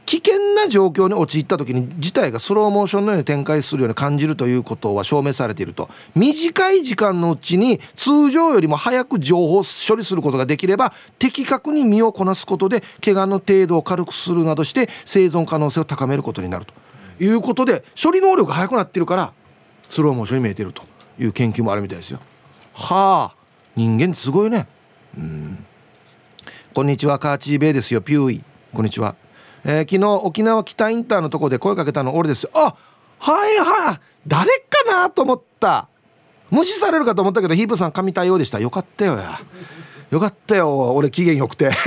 [0.07, 5.91] 危険な状況に陥った時に事態がスローモーションのように展開するように感じるということは証明されていると。
[6.15, 16.73] 短い時間のうちに通常よりも早く情報処理することができれば的確に身をこなすことで怪我の程度を軽くするなどして生存可能性を高めることになると。
[17.19, 19.33] いうことで処理能力が速くなってるから
[19.89, 20.83] スローモーションに見えてると
[21.19, 22.21] いう研究もあるみたいですよ。
[22.75, 23.35] はあ
[23.75, 24.69] 人間すごいね。
[25.19, 25.65] うん。
[26.75, 28.45] こんにちはカーチーベイですよピューイ。
[28.73, 29.17] こんにちは。
[29.69, 32.45] えー、昨日沖縄北インターのとこで声かけたの俺です。
[32.45, 32.77] よあ
[33.19, 34.01] はいはい。
[34.27, 35.89] 誰かなと思った。
[36.51, 38.61] 無視されるかと思ったけどヒープさん神対応でした。
[38.61, 39.41] よかったよや。
[40.11, 41.73] よかったよ俺機嫌よくて。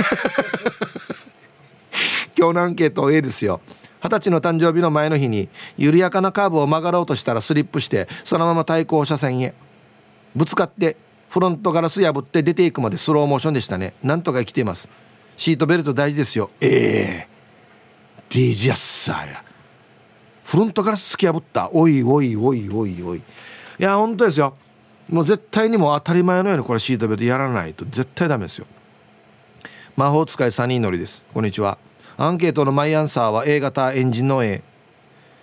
[2.36, 3.62] 今日のアンケート A ですよ。
[4.02, 9.54] 二十歳の誕生日の前の日に緩やかなカーブを曲がろうとしたらスリップしてそのまま対向車線へ。
[10.36, 10.98] ぶつかって
[11.30, 13.94] フロントガラス破って出ていくまでスローモーションでしたね。
[14.02, 14.90] なんとか生きています。
[15.38, 16.50] シートベルト大事ですよ。
[16.60, 17.39] ええー。
[18.30, 19.44] ディジャッサーや。
[20.44, 21.68] フロントから突き破った。
[21.72, 23.18] おいおいおいおいおい。
[23.18, 23.22] い
[23.78, 24.56] や本当ですよ。
[25.08, 27.84] もう絶対にも当たり前のようにこれシートベルトやらないと。
[27.84, 28.66] 絶対ダメですよ。
[29.96, 31.24] 魔法使いサニーノリです。
[31.34, 31.76] こんにちは。
[32.16, 34.62] アンケートのマイアンサーは A 型エンジンの A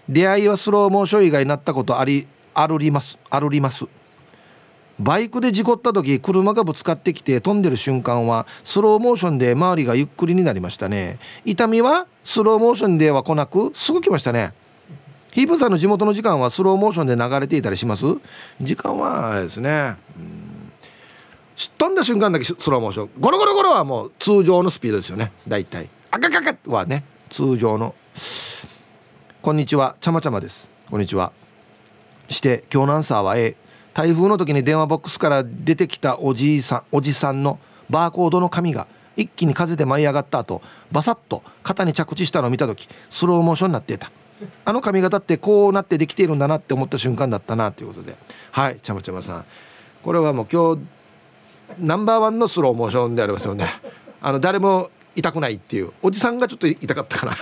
[0.08, 3.19] 出会いはスローモーション以外になったことありあるります。
[3.30, 3.86] あるります。
[5.00, 11.20] バイクで事故った時車がぶつかってきて飛んでる瞬間はスローモーションで周りがゆっくりになりましたね。
[11.46, 14.54] 痛みはスローモーションでは来なくすぐ来ましたね。
[15.32, 18.06] ヒープさんの地元の時間はスローモーションで流れていたりします？
[18.60, 19.96] 時間はあれですね。
[21.78, 23.10] 飛んだ瞬間だけスローモーション。
[23.20, 25.32] ゴロゴロゴロはもう通常のスピードですよね。
[25.48, 25.90] 大体。
[26.10, 27.94] あかかかはね通常の。
[29.44, 29.96] こんにちは。
[30.02, 30.70] ちゃまちゃまです。
[30.90, 31.32] こんにちは。
[32.30, 33.56] して今日のアンサーは A
[33.98, 37.58] 台風の時に電話ボックスから出てきたおじいさんおじさんの
[37.90, 44.12] バーコードの紙が一気に風で舞い上がった後バサッと肩に着地したのを見た時スローモーションになっていた。
[44.66, 48.16] あの髪型ってこうなってできているんだなって思った瞬間だったなということで。
[48.52, 49.46] はいちゃまちゃまさん。
[50.04, 50.82] これはもう今日
[51.80, 53.68] ナンバーワンのスローモーションでありますよね。
[54.22, 55.92] あの誰も痛くないっていう。
[56.04, 57.36] おじさんがちょっと痛かったかな。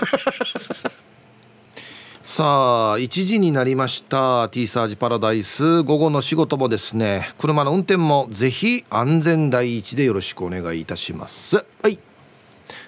[2.27, 5.83] さあ1時になりました T サージパラダイス。
[5.83, 11.63] 午後の仕事もですね車の運転もぜひ安全第一でよろしくお願いいたします。
[11.83, 11.99] はい。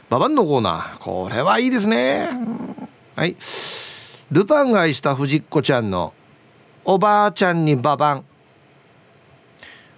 [0.09, 0.97] ババンのコーナー。
[0.97, 2.29] これはいいですね。
[3.15, 3.37] はい。
[4.31, 6.15] ルパンが愛した藤子ちゃんの
[6.83, 8.25] おばあちゃんにババン。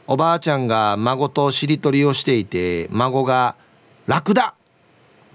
[0.05, 3.55] おばあちゃんが孫としりとりをしていて孫が
[4.05, 4.55] 「楽だ!」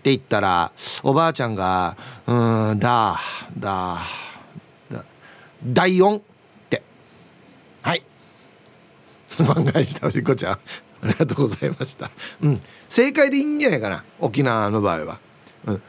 [0.04, 0.70] っていったら
[1.02, 1.96] おばあちゃんが
[2.28, 3.18] 「うんだ
[3.58, 4.02] だ
[4.92, 5.04] だ
[5.64, 6.22] 第4」っ
[6.68, 6.82] て。
[7.80, 8.02] はい。
[9.38, 10.58] 万が一たおしっこちゃんあ
[11.04, 12.10] りがとうございました。
[12.42, 12.60] うん。
[12.90, 15.18] 正解でいいんじゃないかな沖縄の場合は。
[15.64, 15.82] うん。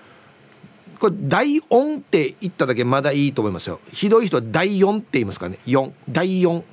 [0.98, 3.82] これ第4って言っただけまだいいと思いますよ。
[3.92, 5.60] ひどい人は第4って言いますかね。
[5.66, 6.64] 4第4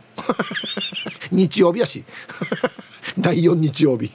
[1.32, 2.04] 日曜日やし。
[3.18, 4.12] 第4日曜日。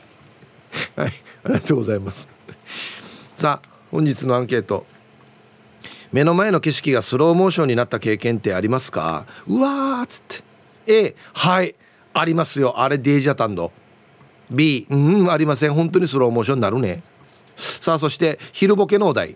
[0.96, 1.14] はい。
[1.44, 2.37] ありがとうございます。
[3.38, 4.88] さあ本日のアンケート。
[6.12, 9.28] 目の前の景色がスローモーションになった経験ってありますか？
[9.46, 10.44] うわーっつって。
[10.88, 11.76] A はい。
[12.16, 12.80] ありますよ。
[12.80, 13.72] あれデージャタンド。
[14.50, 15.76] B うんありません。
[15.76, 17.04] 本当にスローモーションになるね。
[17.58, 19.36] さあそして昼ボケのお題。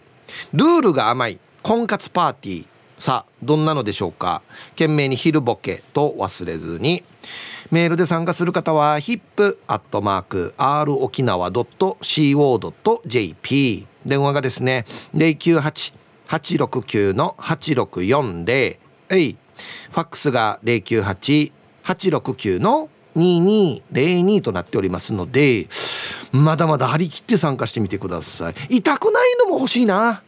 [0.51, 1.39] ルールが甘い。
[1.61, 2.65] 婚活パーティー。
[2.97, 4.41] さあどんなのでしょうか？
[4.71, 7.03] 懸命に昼ボケと忘れずに。
[7.71, 12.67] メールで参加する方は hip.r 沖縄 .co.jp
[14.05, 18.77] 電話がですね098-869の8640
[19.09, 19.37] えい。
[19.91, 25.67] ファックスが098-869の2202となっておりますので
[26.31, 28.55] まだまだ張り切って参加してみてください。
[28.77, 30.23] 痛くないのも欲しいな。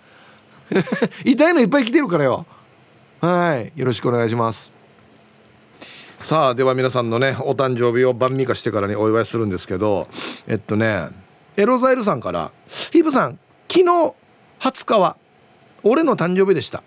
[1.23, 2.45] 痛いのいっぱい来てるからよ。
[3.21, 3.71] はい。
[3.79, 4.71] よろしくお願いします。
[6.23, 10.07] さあでは皆さんのねお誕生日を晩味化してからにお祝いするんですけど
[10.47, 11.09] えっとね
[11.57, 12.53] エロザイルさんから
[12.91, 13.37] 「ヒープさん
[13.69, 14.13] 昨日
[14.61, 15.17] 20日は
[15.83, 16.81] 俺の誕生日でした」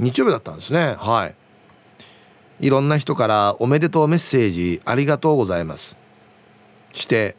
[0.00, 0.96] 日曜日だったんですね。
[0.98, 1.36] はい。
[2.58, 5.96] いろんな人からおめでとうメッセージありがとうございます。
[6.92, 7.36] して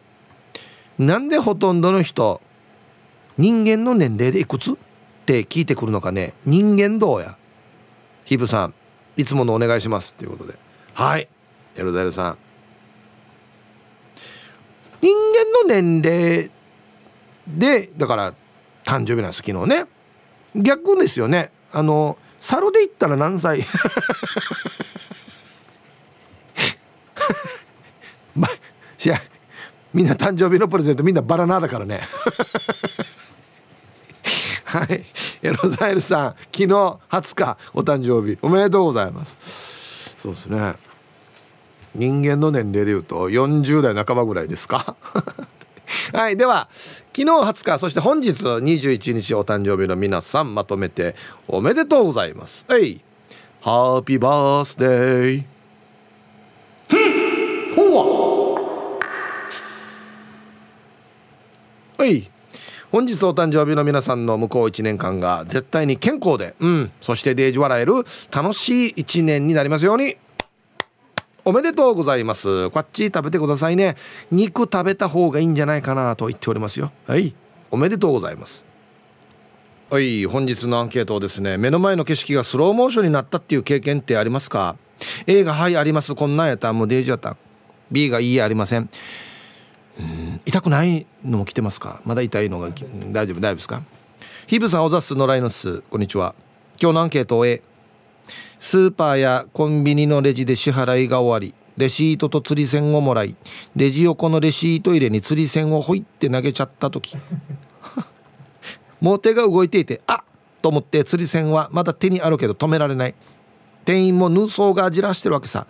[0.98, 2.40] なんでほとんどの人
[3.38, 4.72] 人間の年齢でいくつ？
[4.72, 4.76] っ
[5.26, 6.34] て聞いてくるのかね。
[6.46, 7.36] 人間どうや？
[8.24, 8.74] ヒブさん
[9.18, 10.16] いつものお願いします。
[10.16, 10.63] ということで。
[10.94, 11.28] はい。
[11.76, 12.38] エロザイルさん。
[15.02, 16.50] 人間の年齢
[17.48, 18.34] でだから
[18.86, 19.86] 誕生日なんです昨日ね。
[20.56, 21.52] 逆ですよね。
[21.72, 23.66] あの猿で言ったら何歳？
[28.36, 28.52] まい
[29.08, 29.20] や
[29.94, 32.02] みんな誕生日のプレゼントみんなバラナだからね。
[34.66, 35.04] はい。
[35.42, 38.38] エロザイルさん昨日20日お誕生日。
[38.42, 39.73] おめでとうございます。
[40.24, 40.76] そうですね。
[41.94, 44.96] 人間の年齢でいうと40代半ばぐらいですか？
[46.14, 46.38] はい。
[46.38, 51.14] では昨日20日そして本日21日お誕生日の皆さんまとめて
[51.46, 52.66] おめでとうございます。
[52.70, 53.04] はい。
[53.60, 55.44] ハッピーバースデー
[57.76, 58.56] ほ
[61.98, 62.30] はい
[62.94, 67.94] 本日お誕生日の皆さんの向こう1年間が絶対に健康でうんそしてデージ笑える
[68.32, 70.16] 楽しい1年になりますように。
[71.44, 72.70] おめでとうございます。
[72.70, 73.96] こっち食べてくださいね。
[74.30, 76.92] 肉食べた方がいいんじゃないかなと言っておりますよ。
[77.08, 77.34] はい。
[77.72, 78.64] おめでとうございます。
[79.90, 80.28] はい。
[80.28, 84.76] 本日のアンケートをですね目の前の景色がスローモーションになったっていう経験ってありますか
[85.26, 86.14] ？A がはいあります。
[86.14, 87.38] こんなんやったらもうデージやった。
[87.92, 88.88] B がいいありません。
[90.46, 92.02] 痛くないのも来てますか？
[92.06, 93.84] まだ痛いのが大丈夫大丈夫ですか？
[94.48, 96.36] ヒブさんおざすのライノスこんにちは。
[96.82, 97.62] 今日のアンケートを A
[98.60, 103.36] スーパーやコンビニのレジで支払いが終わりレシートと釣り銭をもらい
[103.76, 107.18] レジ横のレシート入れに釣り銭をほいって投げちゃった時。
[109.00, 110.24] もう手が動いていてあっ！
[110.62, 113.16] と思って釣り銭はまだ手にあるけど止められない。
[113.86, 115.68] 店員もヌーソーがじらしてるわけさ。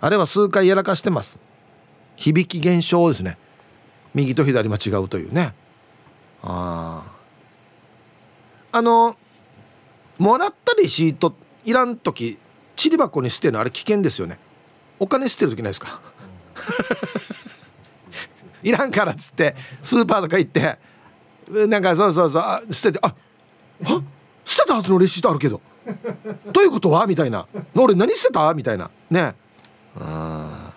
[0.00, 1.38] あれは数回やらかしてます。
[2.16, 3.38] 響き現象ですね。
[4.14, 5.54] 右と左間違うというね。
[6.42, 7.04] あ
[8.72, 9.16] ああの
[10.18, 12.38] もらったレシートいらん時
[12.76, 14.38] ちり箱に捨てるのあれ危険ですよね。
[14.98, 16.00] お金捨てる時ないですか？
[18.62, 20.78] いらんからっつってスーパーとか行って
[21.66, 23.14] なんかそうそうそう捨ててあ
[23.84, 24.02] は
[24.44, 25.60] 捨てたはずのレシートあるけど。
[26.52, 26.90] どういうこと？
[26.90, 27.46] はみたいな。
[27.74, 28.54] 俺何捨てた？
[28.54, 28.90] みたいな。
[29.10, 29.34] ね。
[29.96, 30.71] うん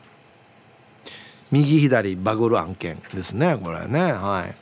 [1.55, 4.11] 右左バグる案件ですねこれね。
[4.11, 4.55] はい。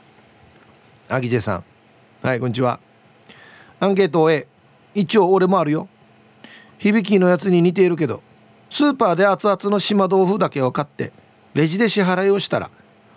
[1.12, 1.64] アギジェさん。
[2.22, 2.78] はいこんにちは。
[3.80, 4.46] アンケートを A
[4.94, 5.88] 一応俺もあるよ。
[6.78, 8.22] 響きのやつに似ているけど
[8.70, 11.12] スーパーで熱々の島豆腐だけを買って
[11.54, 12.70] レジで支払いをしたら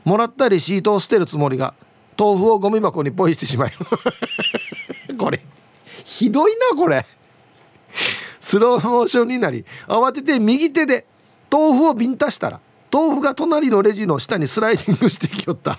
[0.05, 1.75] もらったレシートを捨てるつもりが
[2.17, 3.73] 豆腐をゴミ箱にポイしてしまい
[5.19, 5.39] これ
[6.03, 7.05] ひどいなこれ。
[8.39, 11.05] スローモーションになり慌てて右手で
[11.51, 12.61] 豆腐をビンタしたら
[12.91, 15.77] 豆腐が隣のレジの下にスライディングしてきよった。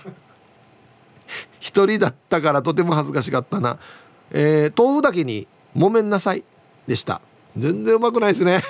[1.59, 3.77] 一人だったからとても恥ずかしかったな、
[4.31, 5.47] えー、豆腐だけに
[5.77, 6.43] 「ごめんなさい」
[6.87, 7.21] でした。
[7.57, 8.63] 全然うまくないですね。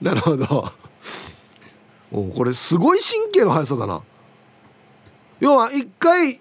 [0.00, 0.72] なるほど。
[2.12, 4.02] おこれすごい神経の速さだな。
[5.38, 6.40] 要は一回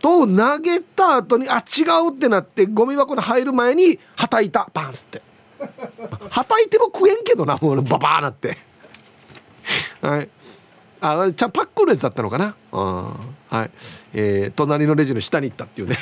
[0.00, 4.70] と投げた後にあ違うってなってゴミ箱に入る前にはたいた。
[4.72, 5.22] パンスって。
[6.30, 8.58] はたいても食えんけどなもうババーなって。
[10.00, 10.28] はい。
[11.00, 12.54] あちゃパックのやつだったのかな？
[12.72, 12.80] うん。
[13.48, 13.70] はい。
[14.14, 15.98] えー、隣のレジの下に行ったっていうね。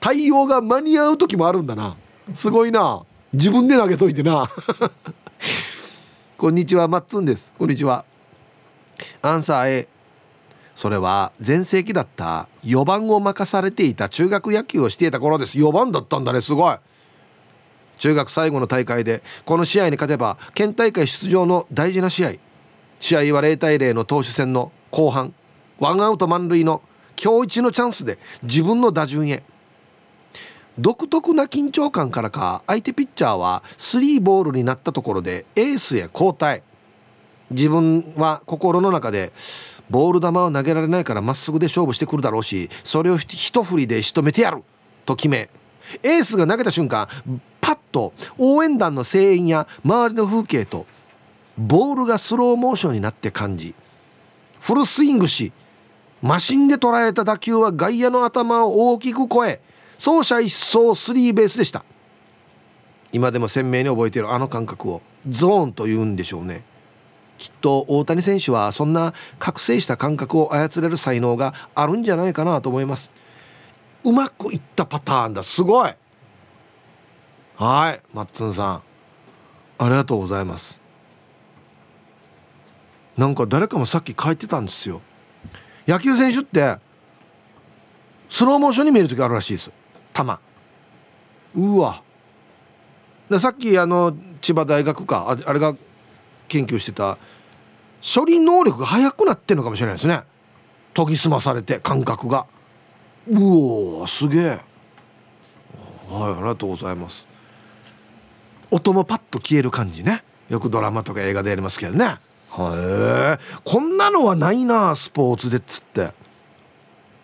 [0.00, 1.96] 対応が間に合う時もあるんだな。
[2.34, 3.04] すごいな。
[3.32, 4.50] 自分で投げといてな。
[6.36, 7.52] こんにちはマッツンです。
[7.56, 8.04] こんにちは。
[9.22, 9.88] アンサー A
[10.82, 15.56] それは全盛期だった4番を任されていた中学野球をしていた頃です。
[15.56, 16.76] 4番だったんだねすごい。
[17.98, 22.32] 中学最後の大会でこの試合に勝てば県大会出場の大事な試合。
[22.98, 25.32] 試合は0対0の投手戦の後半
[25.78, 26.82] ワンアウト満塁の
[27.16, 29.44] 今日一のチャンスで自分の打順へ。
[30.80, 36.64] 独特な緊張感からか相手ピッチャーはスリーボールになったところでエースへ交代。
[37.52, 39.30] 自分は心の中で
[39.92, 44.62] ボール球を投げられないからまっすぐで勝負してくるだろうしそれを一振りで仕留めてやる。
[45.04, 45.50] と決め
[46.02, 47.08] エースが投げた瞬間
[47.60, 50.86] パッと応援団の声援や周りの風景と
[51.58, 53.74] ボールがスローモーションになって感じ
[54.60, 55.52] フルスイングし
[56.22, 59.60] マシンで捉えた打球は外野の頭を大きく超え
[59.98, 61.84] 走者一掃スリーベースでした。
[63.12, 66.64] 今でも鮮明に覚えているあの感覚をゾーンと言うんでしょうね。
[67.42, 73.10] きっと大谷選手はそんな覚醒した感覚を操れる才能があるんじゃないかなと思います。
[74.04, 75.42] うまくいったパターンだ。
[75.42, 75.92] すごい。
[77.56, 78.82] はいマッツンさん。
[79.78, 80.80] ありがとうございます。
[83.16, 85.00] なんか誰かもさっき書いてたんですよ。
[85.88, 86.76] 野球選手って
[88.28, 89.72] スローモーションに見える時あるらしいです。
[90.14, 90.22] 球。
[91.60, 92.04] うわ。
[93.28, 95.74] でさっきあの千葉大学かあれが
[96.52, 97.16] 研究してた
[98.02, 100.22] 処理能力が速くなってるのかもしれないですね。
[100.94, 102.46] 研ぎ澄まされて感覚が。
[103.30, 104.48] うおすげえ。
[106.10, 107.26] はいありがとうございます。
[108.70, 110.24] 音もパッと消える感じね。
[110.50, 112.16] よくドラマとか映画でやりますけどね。
[112.50, 116.12] はいこんなのはないなスポーツでっつって。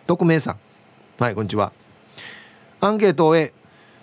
[0.07, 0.57] 匿名さん。
[1.21, 1.71] はいこんにちは。
[2.81, 3.53] アンケートを終え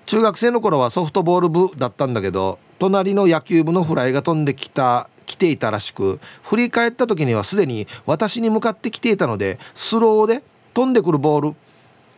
[0.05, 5.09] 中学生の頃はソフトボール部だったんだけど隣の野球部のフライが飛んできた。
[5.37, 11.57] 来ていたらしく振り返った時にはすでに私に向かってきていたのでスローで飛んでくるボール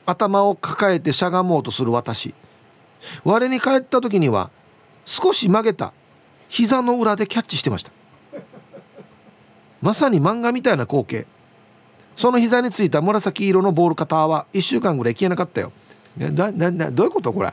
[0.06, 2.32] 頭を抱えてしゃがもうとする私。
[3.24, 4.50] 我に帰った時には
[5.04, 5.92] 少し曲げた
[6.48, 7.90] 膝の裏でキャッチしてました。
[9.82, 11.26] まさに漫画みたいな光景。
[12.16, 15.72] その膝についた紫色のボールカターは1週間ぐらい消えなかったよ。
[16.16, 17.52] だだだどういうことこれ？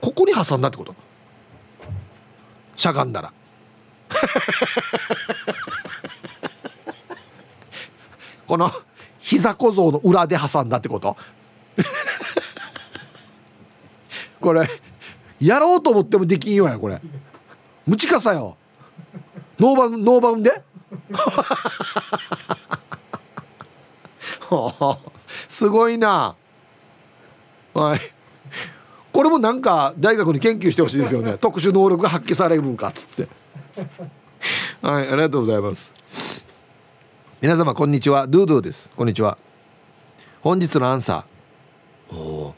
[0.00, 0.94] ここに挟んだってこと？
[2.76, 3.32] しゃがんだら。
[8.46, 8.70] この
[9.18, 11.16] 膝小僧の裏で挟んだってこと？
[14.40, 14.68] これ
[15.40, 17.00] やろうと思ってもできんよやこれ。
[17.86, 18.56] 無知かさよ。
[19.58, 20.62] ノーバウンノーバウンで？
[25.48, 26.36] すごいな。
[27.72, 28.13] はい。
[29.14, 31.38] これもなんか大学に研究してほしいですよね。
[31.40, 33.28] 特殊能力が発揮されるんかっつって。
[34.82, 35.92] はいありがとうございます。
[37.40, 38.26] 皆様こんにちは。
[38.26, 38.90] ドゥドゥです。
[38.96, 39.38] こんにちは。
[40.42, 42.14] 本日のアンサー。
[42.16, 42.56] お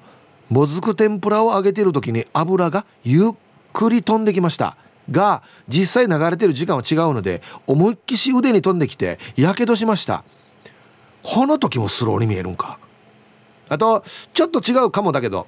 [0.49, 3.31] もずく天ぷらを揚げてる時に油がゆっ
[3.75, 4.79] くり飛んできました。
[5.11, 10.25] が実際流れてる時間は違うので思いっきし腕に飛んできてやけどしました。
[11.23, 12.79] この時もスローに見えるんか。
[13.69, 15.47] あとちょっと違うかもだけど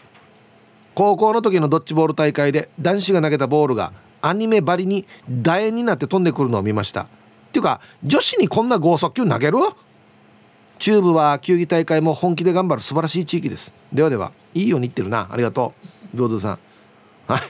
[0.98, 7.02] 高校の時のドッジボール大会で男子が投げたボールがアニメばりに楕円になって飛んでくるのを見ました。
[7.02, 7.06] っ
[7.52, 9.58] ていうか女子にこんな剛速球投げる？
[10.80, 13.72] 中部は球技大会も本気で頑張る素晴らしい地域です。
[13.92, 15.28] ではではいいように言ってるな。
[15.30, 15.72] ありがと
[16.12, 16.16] う。
[16.16, 16.58] ドゥドさん。
[17.28, 17.42] はい。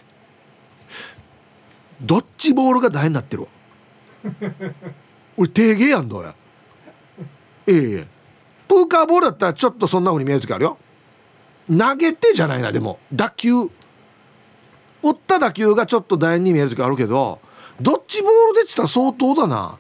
[2.02, 3.48] ドッジボールが楕円になってるわ。
[5.38, 6.34] 俺定芸やんどうや。
[7.66, 7.72] え
[8.02, 8.06] え
[8.68, 10.76] プーカーボールだったらちょっとそんな風に見える時あるよ。
[11.76, 12.98] 投げてじゃないなでも。
[13.12, 13.70] 打球
[15.02, 17.40] 打った打球がちょっと楕円に見える時あるけど
[17.80, 19.78] ドッジボールでってたら相当だな。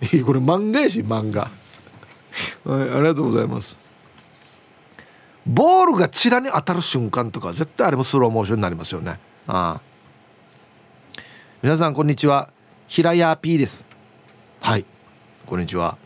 [0.24, 1.50] これ漫画やし漫画。
[2.64, 3.76] はいありがとうございます。
[5.46, 9.18] ボールがチラに当たる瞬間とか絶対あれもスローモーションになりますよね。
[9.46, 11.22] ああ。
[11.62, 12.50] 皆さんこんにちは。
[12.88, 13.84] 平屋 P です。
[14.60, 14.86] はい。
[15.46, 16.01] こんにちは。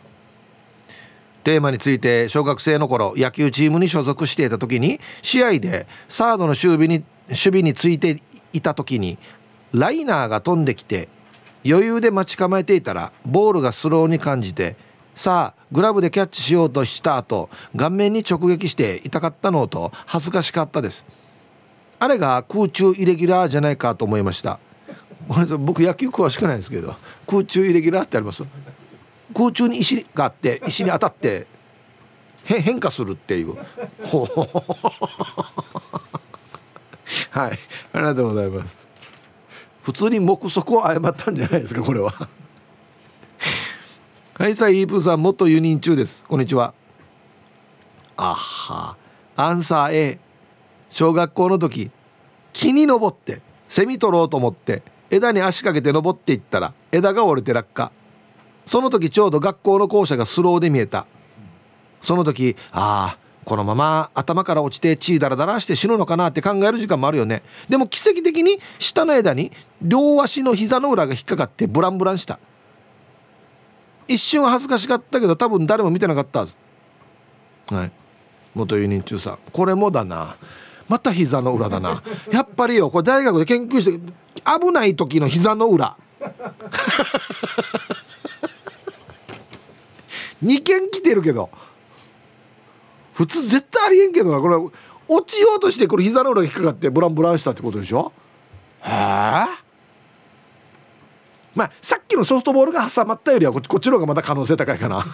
[1.47, 8.21] テーマについて小学生の頃野球チームに所属していた時に試合でサードの守備に守備について
[8.53, 9.17] いた時に
[9.73, 11.09] ライナーが飛んできて
[11.65, 14.75] 余裕で待ち構えていたらボールがスローに感じて
[15.15, 21.05] さあグラブでキャッチしようとした後顔面に直撃して痛かったのと恥ずかしかったです。
[22.01, 24.59] あれが空中イレギュラーじゃないかと思いました。
[25.61, 28.43] 僕野球詳しくないですけど空中イレギュラーってあります？
[29.35, 31.47] 空中に石があって石に当たって
[32.45, 33.57] 変化するっていう。
[37.31, 37.59] はい。
[37.93, 38.77] ありがとうございます。
[39.83, 42.13] 普通に目測を誤ったんじゃないですかこれは。
[44.39, 46.25] はいさあイープーさん元輸入中です。
[46.25, 46.75] こんにちは。
[48.17, 48.97] あは。
[49.37, 50.19] アンサー A
[50.91, 51.91] 小学校の時
[52.53, 57.93] 木に登ってセミ取ろうと思って枝に足かけて登っていったら枝が折れて落下
[58.67, 61.07] その時ちょうど学校の校舎がスローで見えた。
[62.03, 67.45] その時ああこのまま頭から落ちて血だらだらして死ぬのかなって考える時間もあるよね。
[67.69, 72.41] でも奇跡的に下の枝に両足の膝の裏が引っかかってブランブランした。
[74.09, 76.55] 一瞬は恥ずかしかったけど多分誰も見てなかったはず。
[77.69, 77.93] はい。
[78.55, 80.37] 元輸入中さんこれもだな。
[80.89, 82.03] また膝の裏だな。
[82.33, 84.01] やっぱりよこれ大学で研究して
[84.45, 85.97] 危ない時の膝の裏。
[90.45, 91.51] 2件来てるけど。
[93.15, 94.41] 普通絶対ありえんけどな。
[94.41, 94.57] これ
[95.09, 98.13] 落ちようとしてこれ膝の裏引っかかってブランブランしたってことでしょ？
[98.83, 98.93] へえ
[101.55, 105.05] まあさっきのソフトボールが挟まったよりはこっちこっちの方がまだ可能性高いかな。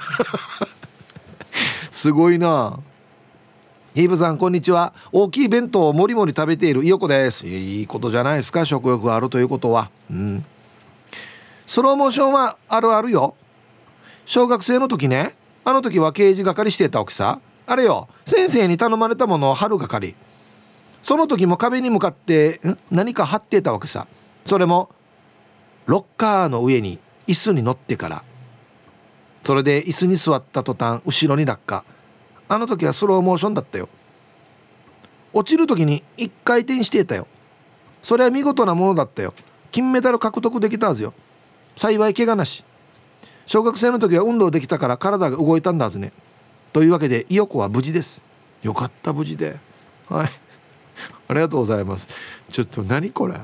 [1.93, 2.81] すごいな。
[3.95, 4.93] イーブさんこんにちは。
[5.12, 7.47] 大きい弁当をもりもり食べているいよこです。
[7.47, 8.64] いいことじゃないですか。
[8.64, 9.91] 食欲があるということは。
[10.11, 10.45] うん。
[11.66, 13.37] スローモーションはあるあるよ。
[14.27, 20.14] 小学生の時ねあの時は刑事係してたわけさあれよ先生に頼まれたものを貼る係。
[21.03, 22.61] その時も壁に向かって
[22.91, 24.07] 何か貼ってたわけさ
[24.45, 24.91] それも
[25.87, 28.25] ロッカーの上に椅子に乗ってから。
[29.43, 31.85] それで椅子に座った途端後ろに落下。
[32.49, 33.89] あの時はスローモーションだったよ。
[35.33, 37.27] 落ちる時に1回転してたよ。
[38.03, 39.35] それは見事なものだったよ。
[39.70, 41.14] 金メダル獲得できたはずよ。
[41.77, 42.64] 幸い怪我なし。
[43.53, 46.14] 小学生の時は運動できたから体が動いたんだはずね。
[46.72, 48.22] というわけで伊代子は無事です。
[48.62, 49.59] よかった無事で。
[50.09, 50.30] はい。
[51.28, 52.09] ありがとうございます。
[52.50, 53.34] ちょっと何これ。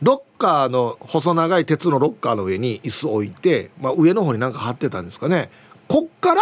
[0.00, 5.50] ロッカーの細長い鉄のロッカーの上に椅子置いて、まあ、上の方になんか貼ってたんですかね。
[5.86, 6.40] こっから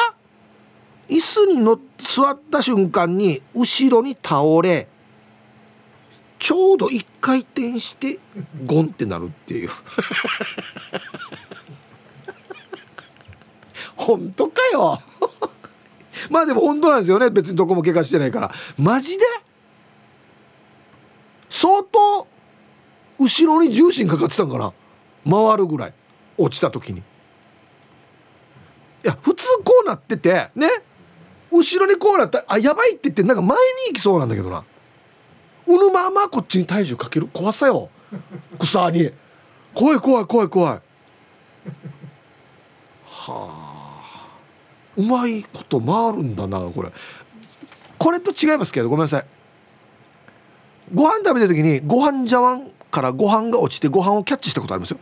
[1.09, 4.87] 椅子にの座った瞬間に後ろに倒れ
[6.39, 8.21] ちょうど一回転して
[8.65, 9.71] ゴンってなるっていう。
[13.99, 15.03] 本当かよ。
[16.31, 17.29] まあでも本当なんですよね。
[17.31, 18.51] 別にどこも怪我してないから。
[18.79, 19.25] マジで？
[21.51, 22.27] 相当
[23.19, 24.73] 後ろに重心かかってたんかな。
[25.29, 25.95] 回るぐらい。
[26.37, 27.01] 落ちた時に。
[27.01, 27.03] い
[29.03, 30.69] や普通こうなっててね？
[31.51, 34.65] 後ろにこうなったらあやばいって言ってなんか前に行きそうなんだけどな。
[35.67, 37.29] うぬままこっちに体重かける？
[37.33, 37.91] 怖さよ。
[38.59, 39.13] 草に。
[39.75, 40.73] 怖い怖い怖い怖い。
[40.73, 40.81] は
[43.27, 43.68] あ。
[44.99, 46.91] うまいこと回るんだなこれ。
[47.99, 49.25] これと違いますけどごめんなさい。
[50.93, 54.99] ご飯食べてる時にご飯茶碗からご飯が落ちてご飯をキャッチしたことありますよ。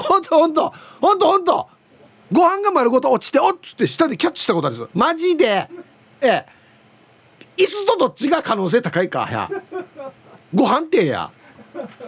[0.00, 1.68] ほんとほんとほんとほんと
[2.32, 4.90] ご飯が丸ごと落ちておっつって下でキャッチしたことあるんですよ。
[4.94, 5.68] マジで。
[6.20, 6.46] ええ。
[7.58, 9.50] 椅子とどっちが可能性高いかや。
[10.54, 11.30] ご飯ってや。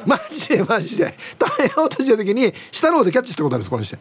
[0.06, 1.14] マジでマジで。
[1.38, 3.98] 食べようとした時に下の方でキャッチしたことあるんですこの人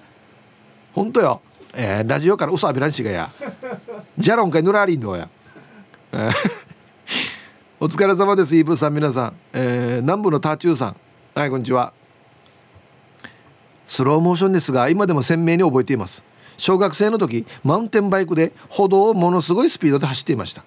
[0.93, 1.41] ほんとよ。
[1.73, 3.29] えー、ラジオから嘘浴びらんしがや。
[4.17, 5.29] じゃろんかいぬらりんどうや、
[7.79, 10.95] お疲れ様ですイーブーさん皆さん、えー、南部のターチューさん。
[11.33, 11.93] はいこんにちは。
[13.85, 16.23] スローモーションですが今でも鮮明に覚えています。
[16.57, 20.63] 小学生の時マウンテンバイクで歩道をものすごいスピードで走っていました。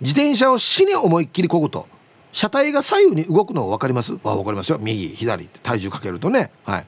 [0.00, 1.88] 自転車を死に思いっきりこぐと
[2.32, 4.12] 車体が左右に動くの分かります？
[4.12, 4.78] あ分かりますよ。
[4.80, 6.52] 右左って体重かけるとね。
[6.64, 6.86] はい。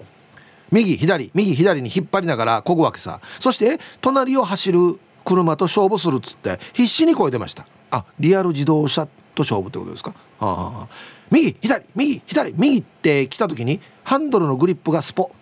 [0.71, 3.21] 右左右左に引っ張りながらこぐわけさ。
[3.41, 7.67] そして隣を走る車と勝負するっつって必死にこえてました。
[7.91, 10.89] あリアル自動車と勝負ってことですか、はあ、
[11.31, 15.31] 右左右左右って来た時にハンドルのグリップがスポ。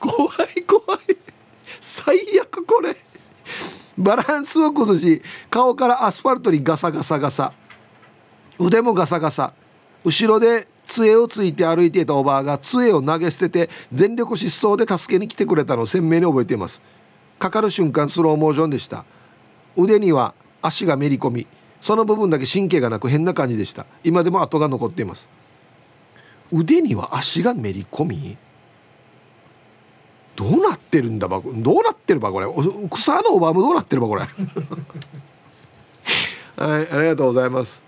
[0.00, 1.16] 怖い怖い。
[1.80, 2.96] 最悪これ。
[3.98, 7.52] バランスを崩し顔からアスファルトにガサガサガサ。
[8.58, 9.52] 腕もガサガサ。
[10.04, 16.82] 後ろで杖をついて歩いていたおばあが杖を投げ捨てて全力疾走で助けに来てくれたのを鮮明に覚えています。
[17.38, 19.04] かかる瞬間スローモーションでした。
[19.76, 21.46] 腕には足がめり込み
[21.80, 23.86] その部分だけ神経がなく変な感じでした。
[24.02, 25.28] 今でも跡が残っています。
[26.52, 28.36] 腕には足がめり込み
[30.34, 32.46] どうなってるんだばどうなってるばこれ。
[32.90, 34.22] 草のおばもどうなってるばこれ。
[36.56, 37.82] はいありがとうございます。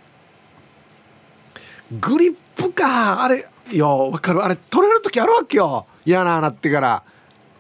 [2.01, 3.25] グリップか。
[3.25, 4.45] あれよわかる。
[4.45, 5.87] あれ取れる時あるわけよ。
[6.05, 7.03] 嫌ななってから。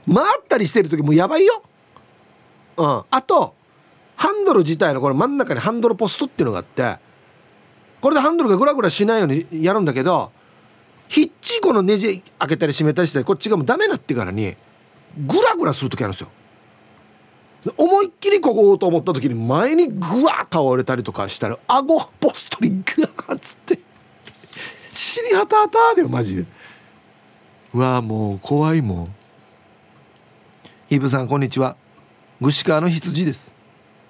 [0.06, 1.62] 回ったりしてる時もうやばいよ。
[2.76, 3.02] うん。
[3.10, 3.54] あと
[4.16, 6.98] ハンドル自体のこれ真ん中にハンドルポストっていうのがあって。
[8.00, 10.32] これでハンドルがグラグラしないようにやるんだけど
[11.06, 14.56] ひっちこのネジ開けたり閉めたりしてこっちがもうダメなってからに
[15.16, 16.28] グラグラする時あるんですよ。
[17.76, 23.78] 思いっきりここうと思った時に前にグワー倒れたりとかしたら顎ポストにグワーっつって。
[24.92, 26.44] 死にはたはただよマジで。
[27.74, 29.06] うわもう怖いもん。
[30.90, 31.76] イブさんこんにちは。
[32.42, 33.52] 串川の羊です。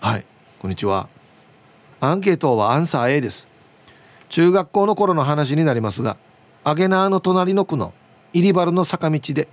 [0.00, 0.26] はい。
[0.60, 1.08] こんにちは。
[2.00, 3.52] アンケートはアンサー A です。
[4.32, 6.16] 中学校の頃の話になりますが
[6.64, 7.92] アゲナーの隣の区の
[8.32, 9.46] 入り原の坂道で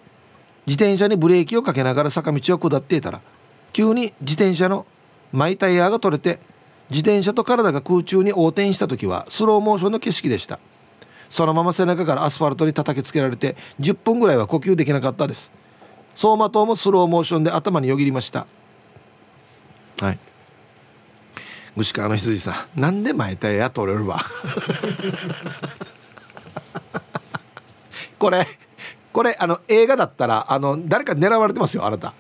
[0.66, 3.20] 自転車にブレーキをかけながら坂道を下っていたら
[3.74, 4.86] 急に自転車の
[5.34, 6.40] マイタイヤが取れて
[6.90, 10.60] 自転車と体が空中に横転した時はスローモーションの景色でした
[11.30, 15.52] そのまま背中からアスファルトに叩きつけられて10分ぐらいは呼吸できなかったです。
[16.16, 18.48] 走馬灯もスローモーションで頭によぎりました。
[20.00, 20.20] はい。
[21.76, 24.20] 虫川の羊さんなんで前タイヤ取れるわ？
[28.18, 28.46] これ
[29.14, 32.14] これあの映画だったらあの誰か狙われてますよあなた。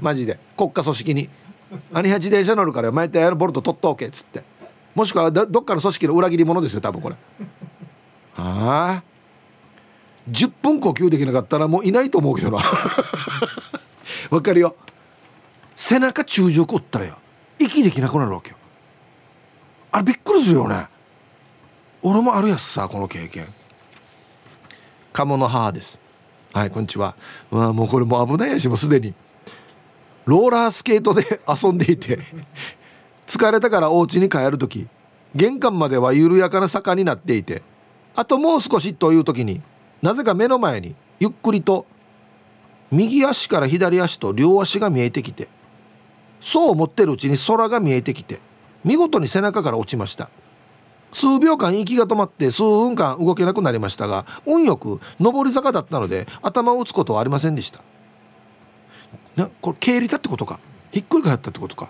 [0.00, 0.38] マジで。
[0.56, 1.30] 国家組織に
[1.94, 4.42] 「兄は自転車乗るから前タイヤのボルト取っとけ」っつって。
[4.94, 7.14] もしくはどっかの組織の裏切り者ですよ多分これ
[8.38, 9.02] ああ
[10.30, 12.58] 10分呼吸できなかったらもういないと思うけどな。
[14.30, 14.76] わかるよ。
[15.74, 17.16] 背中中軸打ったらよ。
[17.58, 18.56] 息できなくなるわけよ。
[19.90, 20.86] あれびっくりするよね。
[22.02, 23.46] 俺もあるやつさこの経験。
[25.12, 25.98] 鴨の母です。
[26.52, 27.16] はいこんにちは。
[27.50, 29.14] まあもうこれもう危ないやしもうすでに。
[30.26, 32.20] ローラースケートで 遊んでいて
[33.26, 34.86] 疲れたからお家に帰る時
[35.34, 37.62] 玄関までは緩やかな坂になっていて
[38.18, 39.62] あともう少しという時に
[40.02, 41.86] なぜか目の前にゆっくりと
[42.90, 45.46] 右足から左足と両足が見えてきて
[46.40, 48.40] そう思ってるうちに空が見えてきて
[48.82, 50.30] 見事に背中から落ちました。
[51.12, 57.80] 数秒間息が止まって数分間動けなくなりましたが運よく上り坂だったので頭を打つことはありませんでした。
[59.36, 60.58] なこれ経理たってことか。
[60.90, 61.88] ひっくり返ったってことか。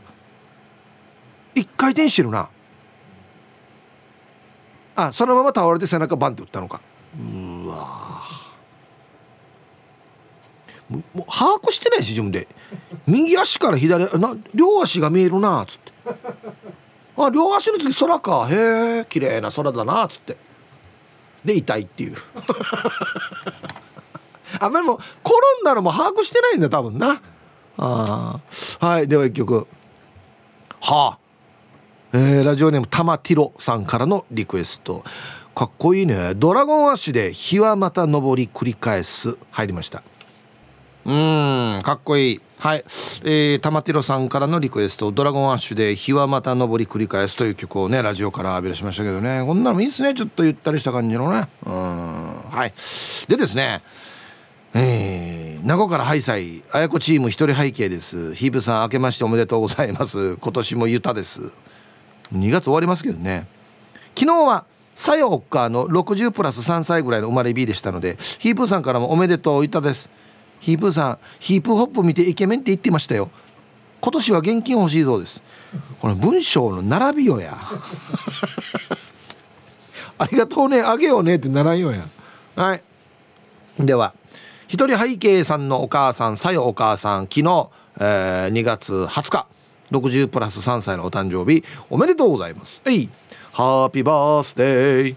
[1.55, 2.51] 一回転してるな。
[5.01, 6.81] あそのまま倒れて背中バンって打ったのか。
[7.17, 8.21] うわ。
[10.91, 12.49] もう把握してないし自分で。
[13.07, 15.93] 右足から左な両足が見えるなっつって。
[17.17, 18.49] あ両足の次空か。
[18.51, 20.37] へえ綺麗な空だなっつって。
[21.45, 22.17] で痛いっていう。
[24.59, 25.13] あんまりもう転
[25.63, 27.23] んだのも把握してないんだ多分な。
[27.77, 28.41] あ
[28.81, 29.69] はいでは一曲。
[30.81, 31.19] はあ
[32.11, 35.05] えー、ラジオネームたまティロさんからのリクエスト。
[35.55, 36.35] かっこいいね。
[36.35, 39.37] ドラゴンアッシュで日はまた昇り繰り返す。
[39.51, 40.03] 入りました。
[41.05, 42.41] うんかっこいい。
[42.59, 42.85] はい、
[43.25, 49.43] えー、玉ティロさんからのリクエスト「ドラゴンアッシュで日はまた昇り繰り返す」という曲をねラジオから浴び出しましたけどね。
[49.45, 50.15] こんなのいいですね。
[50.15, 51.47] ちょっとゆったりした感じのね。
[51.67, 51.73] うん。
[52.51, 52.73] はい。
[53.29, 53.83] でですね。
[54.73, 56.63] えー、名護からハイサイ。
[56.73, 58.35] 綾子チーム一人背景です。
[58.35, 60.37] ヒープさん明けましておめでとうございます。
[60.37, 61.41] 今年もユタです
[62.33, 63.47] 2月終わりますけどね。
[64.15, 64.65] 昨日は
[64.95, 70.11] さよおっかの60プラス3歳ぐらいの生まれ B でしたのでヒープーさんからもおめでとういたです。
[70.61, 73.31] ヒープーさんヒープホップ見てイケメンって言ってましたよ。
[74.01, 75.41] 今年は現金欲しいそうです。
[76.01, 77.57] この文章の並びよや。
[80.19, 82.09] ありがとうねあげようねってならんよや。
[82.57, 82.83] はい。
[83.79, 84.15] では
[84.67, 87.69] 一人背景さんのお母さんさよお母さん昨日、
[88.01, 89.47] えー、2月20日。
[89.91, 92.83] 60プラス3歳のお誕生日おめでとうございます。
[92.85, 93.09] えい。
[93.53, 95.17] ハッピーバースデー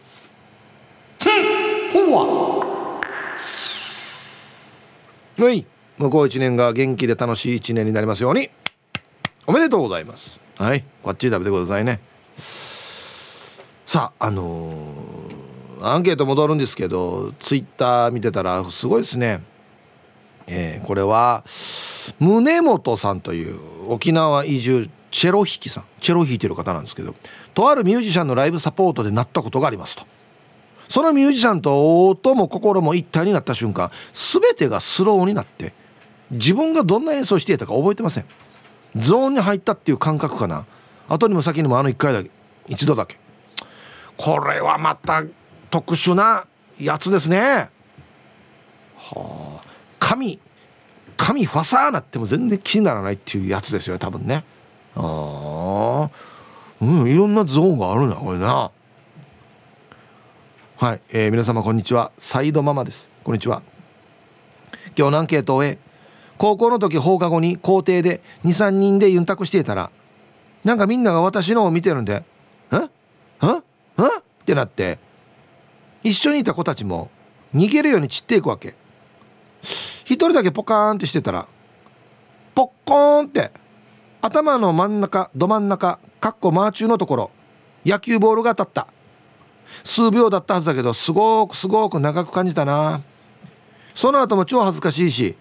[5.38, 5.65] はい。
[5.97, 8.49] 向こう1年が元気で楽しい1年になりますように。
[9.47, 10.39] おめでとうございます。
[10.57, 10.84] はい。
[11.03, 11.99] こっち食べてくださいね。
[13.86, 19.41] さああのー、アンケート戻るんですけどツイッター見てたらすごいですね。
[20.47, 21.43] えー、これは
[22.19, 23.59] 宗本さんという
[23.92, 25.84] 沖縄移住チェロ弾きさん。
[26.00, 27.14] チェロ弾いてる方なんですけど
[27.54, 30.06] とあるミュージシャンのライブサポートでなったことがありますと。
[30.88, 35.74] そのミュージシャンと音も心も一体になった瞬間全てがスローになって
[36.32, 38.26] 自分がどんな演奏していたか覚えてません。
[38.96, 40.66] ゾーンに入ったっていう感覚かな。
[41.08, 42.32] 後にも先にもあの1回だけ
[42.68, 43.18] 一度だけ。
[44.18, 45.24] これはまた
[45.70, 46.46] 特殊な
[46.80, 47.70] やつですね。
[48.98, 49.62] はあ。
[50.00, 50.39] 髪
[51.22, 54.43] 髪ファサーなっても全然気にならないっていうやつですよね多分ね。
[54.95, 56.09] ああ
[56.82, 58.72] うんいろんなゾーンがあるなこれな。
[60.78, 62.11] はい、えー、皆様こんにちは。
[62.17, 63.07] サイドママです。
[63.24, 63.61] こんにちは。
[64.97, 65.78] 今日のアンケートを終え
[66.39, 69.91] 高校の時放課後に校庭で23人でユンタクしていたら
[70.63, 72.24] なんかみんなが私のを見てるんで
[72.74, 72.89] 「んんんっ
[74.43, 74.97] てなって
[76.01, 77.11] 一緒にいた子たちも
[77.53, 78.80] 逃げるように散っていくわけ。
[80.05, 81.47] 一人だけポカーンってしてたら
[82.55, 83.51] ポッコーンって
[84.22, 87.32] 頭の真ん中ど真ん中かっこマーチューのところ
[87.86, 88.88] 野球ボールが当たった。
[89.84, 93.01] 数秒だったはずだけどすごくすごく長く感じたな。
[93.95, 95.36] その後も超恥ずかしいし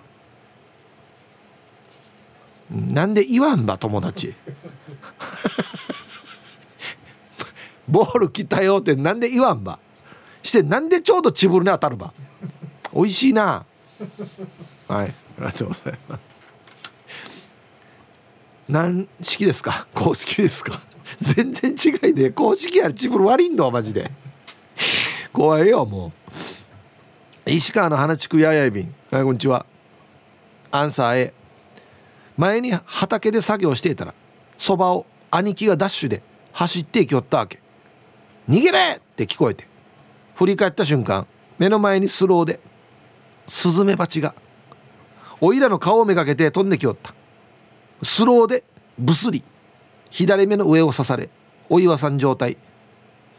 [2.71, 4.35] なんで言わんば友達。
[7.89, 9.79] ボール来たよってなんで言わんば。
[10.43, 12.13] してなんでちょうどチブルに当たるば。
[12.95, 13.65] 美味しいな。
[14.89, 16.31] はいありがとうございます。
[18.69, 19.87] 何式ですか？
[19.95, 20.81] 公式ですか？
[21.19, 24.11] 全然違いで公式やるチブル悪いんだマジで。
[25.33, 26.13] 怖いよも
[27.47, 27.51] う。
[27.51, 28.95] 石川の花地区ややいびん。
[29.11, 29.67] はいこんにちは。
[30.71, 31.35] アンサー A
[32.37, 34.15] 前に畑で作業していたら
[34.57, 36.23] そばを兄貴がダッシュで
[36.53, 37.61] 走って行きよったわけ。
[38.49, 39.69] 逃げれって聞こえて。
[40.37, 41.27] 振り返った瞬間
[41.59, 42.61] 目の前にスローで
[43.51, 44.33] スズメバチが
[45.41, 47.13] おいらの顔をめがけて飛んできよった。
[48.01, 48.63] スローで
[48.97, 49.43] ブスリ。
[50.09, 51.29] 左目の上を刺され
[51.69, 52.57] お岩さん状態。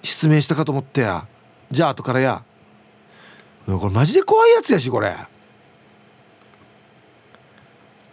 [0.04, 1.28] 失明したかと思ってや。
[1.72, 2.44] じゃあ後からや。
[3.66, 5.16] これマジで怖いやつやしこれ。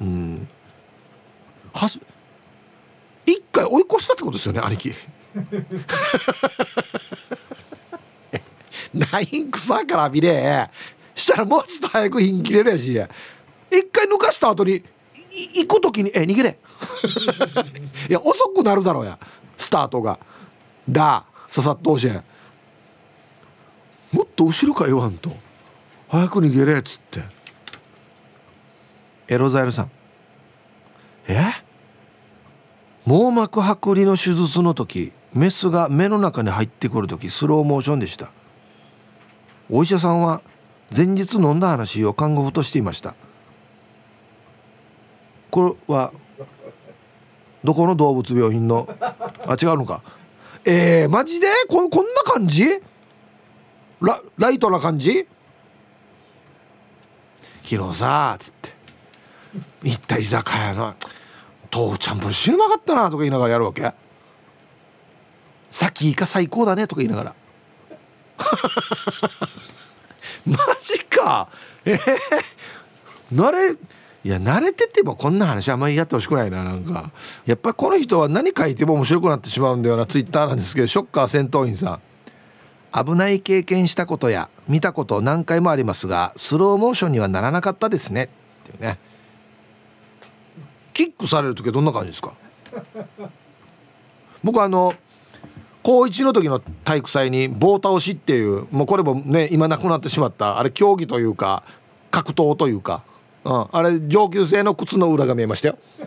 [0.00, 0.48] うん。
[1.74, 1.98] はす
[3.26, 4.94] 一回追い越したってことですよね兄貴。
[8.94, 10.70] ナインクサから浴びれ
[11.18, 12.92] したらもうちょっと早く品切れるやし。
[13.70, 14.82] 一回抜かした後に
[15.54, 16.58] 行く時に「え逃げれ」
[18.08, 19.18] いや遅くなるだろうや。
[19.56, 20.18] スタートが
[20.88, 21.24] 「だ。
[21.48, 22.22] ささっと教え
[24.12, 25.36] もっと後ろか言わんと。
[26.08, 27.22] 早く逃げれ」っつって。
[29.26, 29.90] エロザイルさん。
[31.26, 31.42] え？
[33.04, 38.30] 網膜剥離の手術の時メスが目の中に入ってくる時スローモーションでした。
[39.70, 40.40] お医者さんは
[40.94, 43.14] 前日飲んだ話を看護婦としていました。
[45.50, 46.12] これは
[47.64, 48.88] どこの動物病院の？
[49.00, 50.02] あ違うのか。
[50.64, 51.46] えー、マジで？
[51.68, 52.64] ここんな感じ？
[54.00, 55.26] ラライトな感じ？
[57.64, 58.72] 昨日さっつって。
[59.82, 60.94] 行った居酒屋の
[61.74, 63.92] 豆腐ちゃんぽん死ぬまかったなとか言いながらやるわけ。
[65.70, 67.34] 先イカ最高だねとか言いながら。
[70.46, 71.48] マジか。
[71.84, 72.00] えー、
[73.32, 73.76] 慣れ
[74.24, 77.10] いや慣れててもこんな話あんまりやってほしくないななんか。
[77.46, 82.00] やっぱこの人は何書いても面白くなってしまうんだよなツイッターなんですけどショッカー戦闘員さん。
[83.04, 88.30] 危ない経験したことや見たこと何回もありますがスローモーションにはならなかったですね。
[88.64, 88.98] っていうね。
[90.94, 92.32] キックされる時はどんな感じですか？
[94.42, 94.94] 僕あの
[95.88, 101.62] 高1の時の体育祭に棒倒しっていうもうこれもね今なくなってしまったあれ競技というか
[102.10, 103.02] 格闘というか、
[103.42, 105.78] うん、あれ上級生の靴の裏が見えましたよ。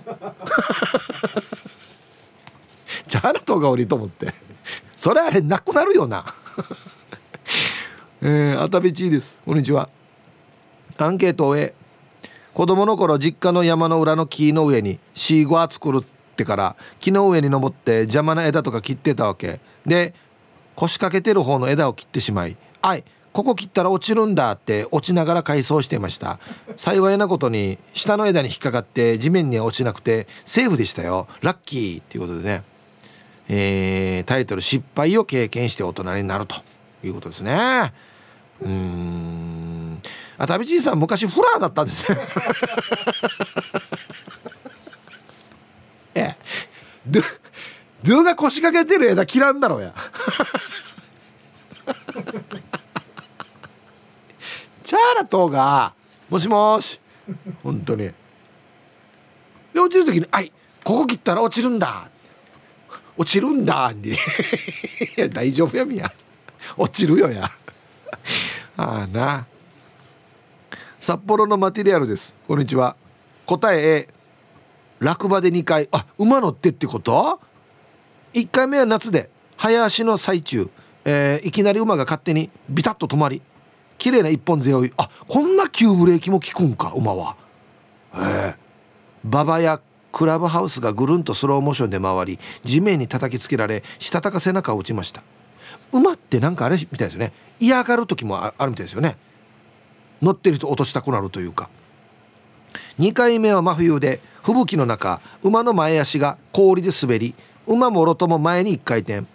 [3.07, 4.35] じゃああなたがおりと思って。
[4.95, 6.31] それあれなくなるよな。
[8.21, 9.41] えー、あたびちです。
[9.43, 9.89] こんにちは。
[10.99, 11.73] アンケートを終え
[12.53, 19.59] 子供の頃実家の山の裏の木の上にシーゴア作るってから木の上に登って邪魔な枝とか切ってたわけ。
[19.85, 20.13] で
[20.75, 23.03] 腰掛けてる方の枝を切ってしまい「あい
[23.33, 26.39] ここ切ったら落ちるんだ」って落ちながら改装していました。
[26.77, 31.27] 幸いなことに下の枝に引っかかって地面には落ちなくてセーフでしたよ。
[31.41, 32.63] ラッキーっていうことでね。
[33.53, 36.55] えー、タイトル「失敗を経験して大人になる」と。
[37.03, 37.93] いうことですね。
[38.61, 40.01] うん。
[40.37, 42.17] あ旅じいさん昔フラーだったんですね
[46.15, 46.35] ええ。
[47.05, 47.21] ド
[48.03, 49.93] ドゥが腰掛けてる枝切らんだろうや。
[54.83, 55.93] チャーラトが
[56.29, 56.99] もしもし。
[57.63, 58.11] 本当に。
[59.73, 60.51] で落ちる時に「あい
[60.83, 62.09] ここ切ったら落ちるんだ」
[63.17, 64.09] 落ちるんだに。
[64.09, 64.15] い
[65.15, 66.11] や大丈夫やみや。
[66.77, 67.49] 落ちるよや。
[68.77, 69.45] ああな。
[70.99, 72.35] 札幌のマテリアルです。
[72.47, 72.95] こんにちは。
[73.45, 74.20] 答え A
[75.01, 75.89] 落馬で2回。
[75.91, 77.41] あ馬乗ってってこと
[78.33, 79.29] ？1回目は夏で。
[79.57, 80.69] 早足の最中、
[81.05, 83.41] えー、いきなり馬が勝手にビタッと止まり。
[83.97, 84.93] 綺麗な一本背負い。
[84.97, 87.35] あこんな急ブレーキも効くんか馬は。
[88.15, 88.61] ええ
[89.25, 89.81] 馬場や
[90.11, 95.23] クラブハウスがぐるんとスローモーションで回り地面に叩きつけられしたたか背中を打ちました。
[95.91, 97.33] 馬ってなんかあれみたいですよね。
[97.59, 99.17] 嫌がる時もあるみたいですよね。
[100.21, 101.69] 乗ってると落としたくなるというか。
[102.99, 107.35] 2回目は真冬で吹雪の中馬の前足が氷で滑り
[107.67, 109.25] 馬もろとも前に1回転。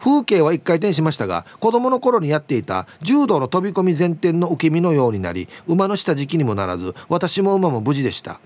[0.00, 8.40] 風景は1回転しましたが子供の頃にやっていた柔道の飛び込み前転の受け身のようになり馬の下敷きにもならず私も馬も無事でした。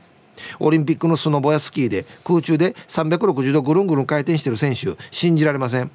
[0.60, 5.90] オリンピックのスノボやスキーで空中で360度ぐるんぐるん回転してる選手信じられません。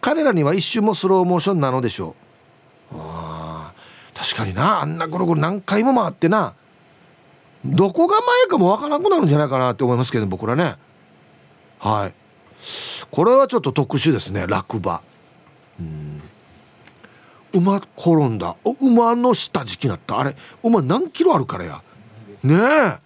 [0.00, 2.16] 彼らには一瞬もスローモーションなのでしょ
[2.92, 2.96] う。
[2.96, 3.72] あ
[4.14, 6.54] 確かになあんなぐるぐる何回も回ってな。
[7.64, 10.74] どこが前かもわからなくなるんじゃないかなって思いますけど僕らね。
[11.78, 12.14] はい。
[13.10, 15.02] これはちょっと特殊ですね落馬。
[15.80, 16.22] うん。
[17.52, 18.56] 馬転んだ。
[18.80, 20.18] 馬の下敷きになった。
[20.18, 21.82] あれ馬何キロあるからや。
[22.42, 22.98] ねえ。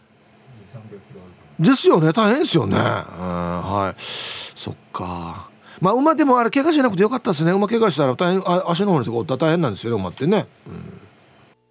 [1.59, 2.13] ですよね。
[2.13, 4.01] 大変ですよね、うん、はい。
[4.01, 5.51] そっか。
[5.81, 7.53] まあ馬でもあれ怪我しなくてよかったですね。
[7.53, 11.01] 馬怪我したら大変あ足の方にとこ大変なんですよね馬ってね、うん、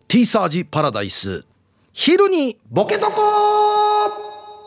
[0.08, 1.46] T サージパラダイス。
[1.98, 3.14] 昼にボケとこ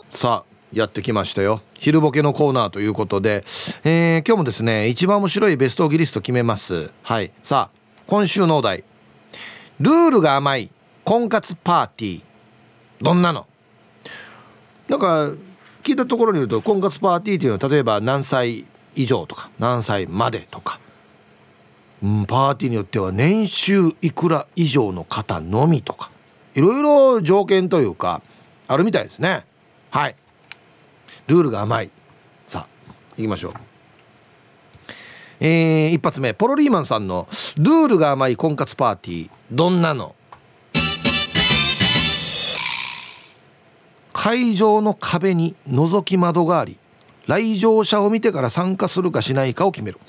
[0.09, 1.61] さあやってきましたよ。
[1.75, 3.45] 昼ボケのコーナーということで、
[3.85, 6.91] えー、今日もですね一番面白いベストギリスト決めます。
[7.03, 7.31] はい。
[7.43, 8.83] さあ今週のお題。
[9.79, 10.71] ルールが甘い
[11.05, 12.23] 婚活パーティー。
[13.03, 13.47] どんなの？
[14.89, 15.31] なんか
[15.83, 20.81] 聞いたところによると婚活パーティーというのは例えば何歳以上とか何歳までとか、
[22.03, 26.11] うん、パーティーによっては年収いくら以上の方のみとか。
[26.59, 28.21] いろいろ条件というか
[28.67, 29.45] あるみたいですね。
[29.93, 30.17] はい。
[31.29, 31.91] ルールが甘い。
[32.49, 33.53] さあ行きましょう。
[35.39, 36.35] えー、一発目。
[36.35, 39.31] ポロリーマンさんの「ルールが甘い婚活パーティー。
[39.53, 40.17] どんなの?」
[44.13, 46.77] 会場の壁に覗き窓があり
[47.29, 50.01] 来場者を見てから参加するかしないかを決める。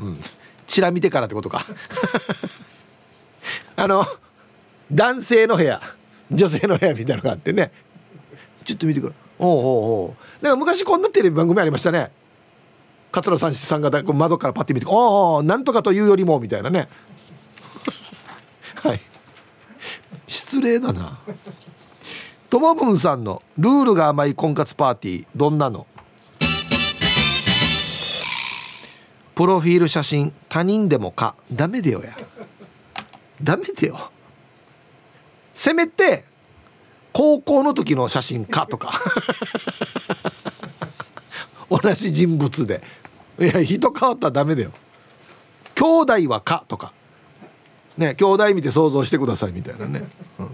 [0.00, 0.20] う ん
[0.66, 1.64] チラ見てからってことか。
[3.76, 4.06] あの
[4.90, 5.80] 男性の部屋
[6.30, 7.70] 女性の部屋みたいなのがあってね。
[8.64, 9.56] ちょっと見てくれおうおう
[10.04, 10.10] おう。
[10.42, 12.10] だから昔こんなテレビ番組ありましたね。
[13.12, 16.88] 桂三枝さんが窓からパッて見て「おおなんとかというよりも」みたいなね。
[18.82, 19.00] はい。
[20.26, 21.18] 失礼だな。
[22.50, 25.86] ともぶんさんの「ルールが甘い婚活パーティーどんなの?」
[29.36, 32.16] プロフィール写真他人でもかダメでよや。
[33.42, 34.10] ダメでよ。
[35.54, 36.24] せめて
[37.12, 38.98] 高校の時の写真かとか。
[41.68, 42.82] 同じ人物で。
[43.38, 44.72] いや人変わったらダメだよ。
[45.74, 45.84] 兄
[46.24, 46.94] 弟はかとか。
[47.98, 50.04] ね兄弟見て想像してくださいみたいなね、
[50.38, 50.50] うん、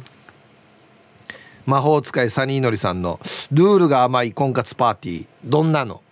[1.66, 3.20] 魔法使いサニーのりさんの
[3.53, 5.26] ルールが甘い婚活パーティー。
[5.45, 6.03] どんなの？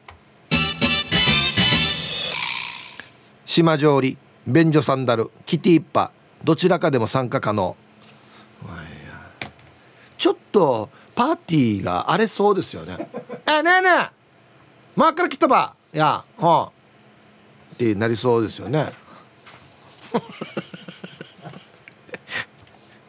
[3.50, 6.12] 島上り便所サンダルキティッパ
[6.44, 7.74] どちらかでも参加可能。
[10.16, 13.10] ちょっとパーティーが荒れそうですよね。
[13.50, 14.08] えねえねえ
[14.94, 16.70] 真っから来たばいやはあ
[17.74, 18.92] ってなりそうですよね。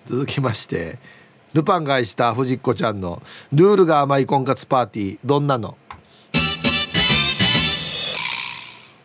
[0.08, 0.98] 続きまして
[1.54, 3.22] ルパンが愛した藤子ちゃんの
[3.54, 5.78] ルールが甘い婚活パーティーどんなの？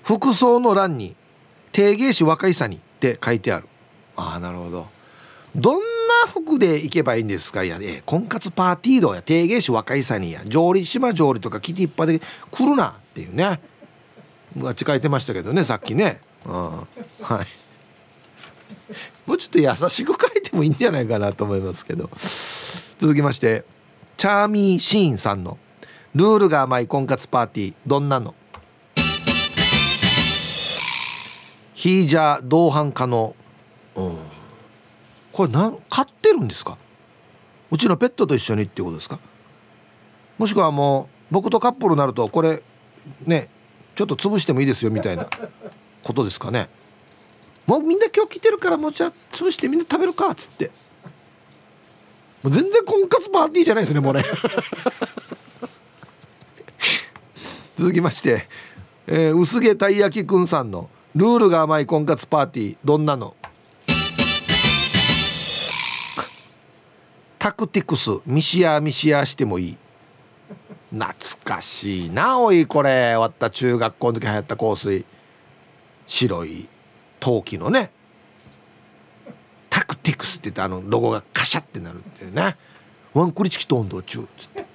[0.03, 1.15] 服装の欄に
[1.77, 3.69] 「定芸師若いさに」って書いてある。
[4.17, 4.87] ああなるほど。
[5.55, 5.81] どん
[6.25, 7.65] な服で行けばいいんですか？
[7.65, 10.41] いや、え婚活パーティー道や定芸師若いさにや。
[10.47, 12.19] 上理島上理とかキティッパで
[12.51, 13.61] 来るなっていうね。
[14.65, 16.23] あっち書いてましたけどねさっきね。
[16.47, 16.53] うん。
[16.53, 16.87] は
[17.43, 17.47] い。
[19.27, 22.09] もうちょっと優しく書いてもいいんじゃないかなと思いますけど。
[22.99, 23.67] 続きまして
[24.17, 25.59] チャーミーシーンさんの
[26.17, 28.35] 「ルールが甘い婚活パーティーどんなの?」
[31.77, 33.37] ヒージャー同伴可能。
[33.97, 34.17] うん。
[35.31, 36.79] これな飼ってるんですか？
[37.71, 39.19] うちのペットと一緒にっていうことですか？
[40.39, 42.63] もしくはもう僕とカップルになるとこれ
[43.27, 43.51] ね
[43.95, 45.29] ちょっと潰してもいいですよみたいな
[46.03, 46.71] ことですかね？
[47.67, 50.71] もうみんな今日来てるからもうじゃあ潰してみんな食べるかっつって。
[52.43, 54.23] もう全然婚活パーティーじゃないですねもうね。
[57.77, 58.49] 続きまして、
[59.07, 63.35] えー、薄毛たい焼きくんさんの「ルールが甘い婚活パーティーどんなの?」
[67.39, 69.77] タクティクスミシアミシアしてもいい。
[70.91, 73.15] 懐かしいなおいこれ。
[73.15, 75.07] 終わった中学校の時流行った香水。
[76.07, 76.69] 白い
[77.19, 77.91] 陶器のね。
[79.71, 82.57] タクティクスって言ってあのロゴがカシャってなるっていうね。
[83.15, 84.67] ワンクリチキと運動中つって。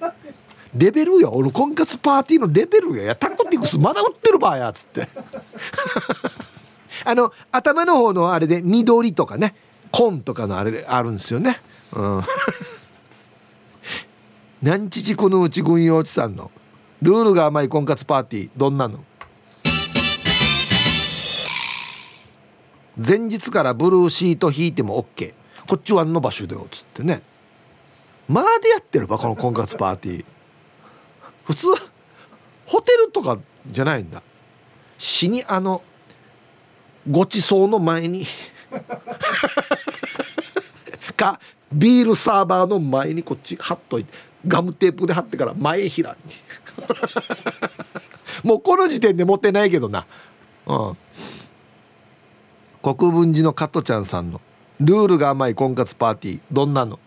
[0.74, 3.04] レベルよ俺婚活パーティーのレベルや。
[3.04, 5.08] やタクティクスまだ売ってるばやっつって。
[7.04, 9.54] あの頭の方のあれで緑とかね。
[9.90, 11.60] 紺とかのあれあるんですよね。
[11.92, 12.22] うん。
[14.62, 16.50] 何ちこのうち軍用地さんの？
[17.02, 19.04] ルールが甘い婚活パーティーどんなの？
[22.96, 25.34] 前日からブルーシート引いても OK
[25.66, 27.22] こっちはあの場所だよっつってね。
[28.28, 30.24] まあでやってるばこの婚活パーティー。
[31.44, 31.68] 普通
[32.66, 34.22] ホテルとかじゃないんだ。
[34.98, 35.82] 死にあの
[37.10, 38.26] ごちそうの前に。
[41.16, 41.40] か
[41.72, 44.12] ビールサーバーの前にこっち貼っといて
[44.46, 46.32] ガムテープで貼ってから前平に
[48.48, 50.06] もうこの時点で持ってないけどな。
[50.66, 50.96] うん。
[52.82, 54.40] 国分寺の加トちゃんさんの
[54.80, 56.98] ルールが甘い婚活パーティーどんなの？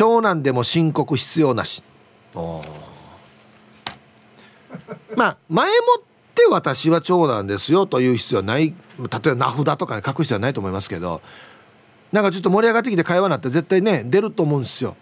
[0.00, 1.84] 長男でも申告必要なし。
[5.14, 6.02] まあ前もっ
[6.34, 8.68] て私は長男ですよという必要はない。
[8.70, 8.74] 例
[9.04, 11.20] えば名札とかに書く必要はないと思いますけど。
[12.12, 14.96] なんかちょっと盛り上がってきて会話になって絶対ね出ると思うんですよ。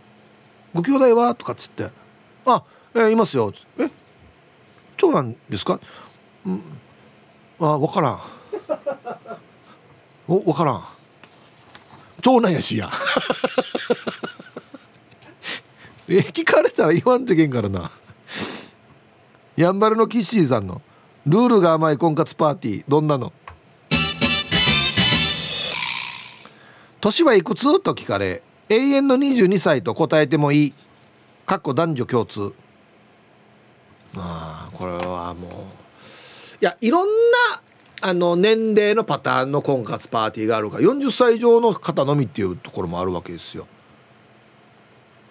[0.75, 1.33] ご兄弟は？
[1.37, 1.91] とかっつって
[2.45, 3.89] 「あえー、いますよ」え
[4.97, 5.79] 長男ですか?」
[6.45, 6.61] うん
[7.61, 8.21] 「あ分からん」
[10.27, 10.85] お分からん。
[12.21, 12.91] 長男やしや
[16.09, 17.91] え聞かれたら言わんといけんからな。
[19.57, 20.81] やんばるのキッシーさんの
[21.27, 23.33] 「ルールが甘い婚活パーティーどんなの?」
[27.01, 27.81] 年はいくつ？
[27.81, 30.75] と聞かれ永遠の22歳と答えてもいい。
[31.45, 32.53] かっこ男女共通。
[34.15, 35.51] まあこれはもう。
[36.61, 37.15] いやいろんな
[38.01, 43.67] あの年齢のパターンの婚活パーティーがあるから40歳以上の方のみっていうところもあるわけですよ。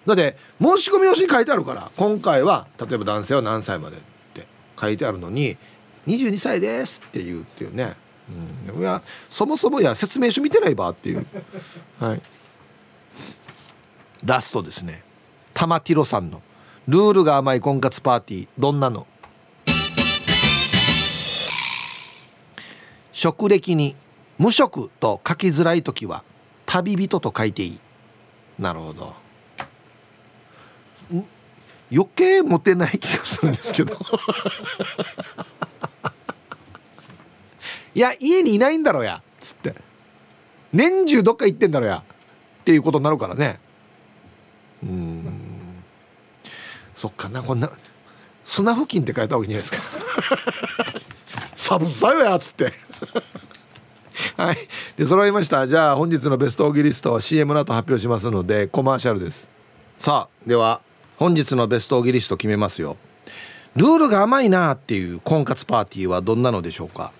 [0.08, 4.00] だって申し込み用紙に書いてあるから今回は例えば男性は何歳までっ
[4.32, 4.46] て
[4.80, 5.58] 書いてあるのに
[6.06, 7.94] 22歳ですって言うっていうね、
[8.74, 11.26] うん、いやそもそもいや説明書見てないばっていう。
[12.00, 12.22] はい。
[14.24, 15.04] ラストですね。
[15.52, 16.40] 玉ティロさんの
[16.86, 19.06] ルールが甘い婚活パーティーどんなの？
[23.12, 23.94] 職歴に
[24.38, 26.24] 無職と書きづらい時は
[26.64, 27.80] 旅人と書いていい。
[28.58, 29.27] なるほど。
[31.90, 33.96] 余計モテない気がするんですけど。
[37.94, 39.74] いや家にいないんだろうやつって。
[40.72, 43.58] 年中どっか行ってんだろうやっていうことになるからね。
[44.82, 45.24] うん。
[46.94, 47.70] そっかなこんな
[48.44, 50.92] 砂付近って書いた方がいいんじゃないですか。
[51.54, 52.72] 寒さよやっつって。
[54.36, 54.56] はい。
[54.96, 55.66] で揃いました。
[55.66, 59.48] じゃあ本日のベストオギリストは CM の後発表しますのでコマーシャルです。
[59.96, 60.82] さあでは。
[61.18, 62.96] 本日のベストギリスト決めますよ。
[63.74, 67.12] ルールが甘いなっていう婚活パーティーはどんなのでしょうか？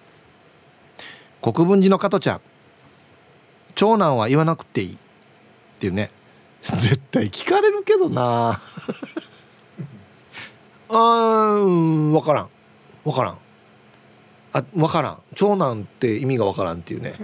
[1.43, 2.41] 国分寺の加トちゃん。
[3.75, 4.93] 長男は言わなくていい。
[4.95, 4.97] っ
[5.81, 6.13] ていうね。
[6.63, 8.61] 絶対聞かれるけどな。
[10.91, 10.97] う
[11.69, 12.49] ん分からん。
[13.05, 13.39] 分からん。
[14.53, 15.19] あ分からん。
[15.35, 17.15] 長男って意味が分からんっていうね。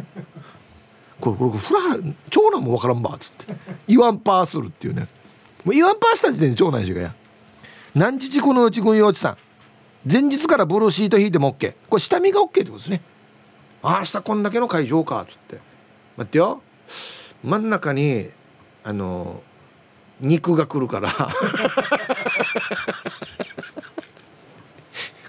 [1.21, 1.81] これこれフラ
[2.31, 3.55] 長男も分からんばっつって。
[3.87, 5.07] 言わんパーするっていうね。
[5.65, 7.15] もう言わんパーした時点で長男しがや。
[7.95, 9.37] 何日このうち軍用地さん。
[10.11, 13.01] 前日からブルーシート引いても OK これ下見が OK ってことですね。
[13.83, 15.59] ああ明日こんだけの会場かっつって。
[16.17, 16.63] 待ってよ。
[17.43, 18.31] 真ん中に
[18.83, 19.43] あの
[20.21, 21.11] 肉が来るから。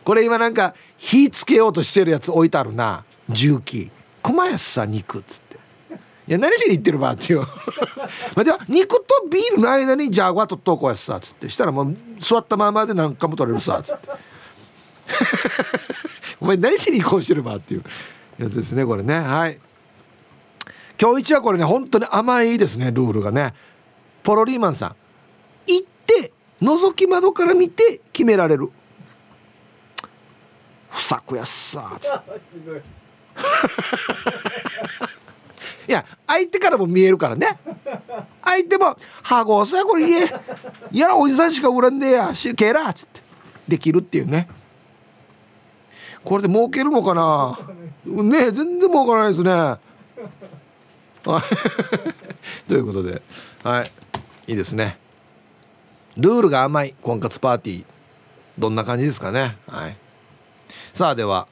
[0.03, 3.05] これ今なんか火つけようとしてるやつ置いてあるな。
[3.29, 3.89] 重機。
[4.21, 5.44] 熊安さ肉っつって。
[6.27, 7.39] いや何しに言ってるばっていう。
[7.41, 7.47] ま
[8.37, 11.49] あでは肉とビールの間にジャーゴ取っとこうやつさっつって。
[11.49, 14.09] したらもう座ったままで何かも取れるさっつって。
[16.41, 17.83] お前何しに移行してるばっていう。
[18.39, 19.19] やつですねこれね。
[19.19, 19.59] はい。
[20.99, 23.53] 今日一はこれね本当に甘いですねルールがね。
[24.23, 24.95] ポロリーマンさん。
[25.67, 28.71] 行って覗き窓から見て決められる。
[30.89, 32.83] 不作やっさつって。
[35.87, 37.57] いや相手からも見えるからね。
[38.43, 40.29] 相手も「はごさこれ言え
[40.91, 43.21] いやおじさんしか売らんでやしけら」っつって
[43.67, 44.47] できるっていうね。
[46.23, 47.59] これで儲けるのかな？
[48.05, 49.77] ね全然儲からないですね。
[52.67, 53.21] ということで
[53.63, 53.91] はい。
[54.47, 54.97] いいですね。
[56.17, 57.85] ルールが甘い婚活パーティー。
[58.57, 59.57] どんな感じですかね。
[59.67, 59.97] はい。
[60.93, 61.47] さあでは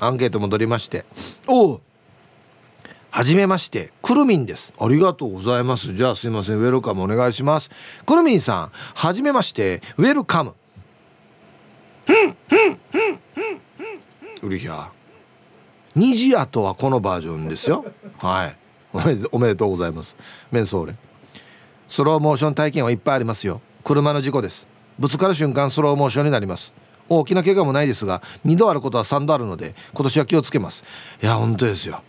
[0.00, 1.04] アンケート戻りまして。
[1.46, 1.80] おお
[3.10, 4.72] はじめましてくるみんです。
[4.78, 5.94] ありがとうございます。
[5.94, 6.58] じゃあすいません。
[6.58, 7.70] ウェルカムお願いします。
[8.04, 9.82] くるみんさんはじめまして。
[9.96, 10.54] ウェルカム。
[14.42, 14.90] うりひゃ
[15.96, 17.84] 2時後はこのバージョンですよ。
[18.18, 18.56] はい。
[19.32, 20.16] おめでとうございます。
[20.50, 20.94] メンソーレ。
[21.88, 23.60] スローモーション体験はいっぱいありますよ。
[23.84, 24.66] 車の事故です。
[24.98, 26.72] ぶつかる瞬間スローモーションになります。
[27.08, 30.84] 大きな怪我もないですが2度あることは3度あるので今年は気をつけます。
[31.22, 32.02] いや本当ですよ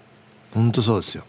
[0.53, 1.23] 本当そうですよ。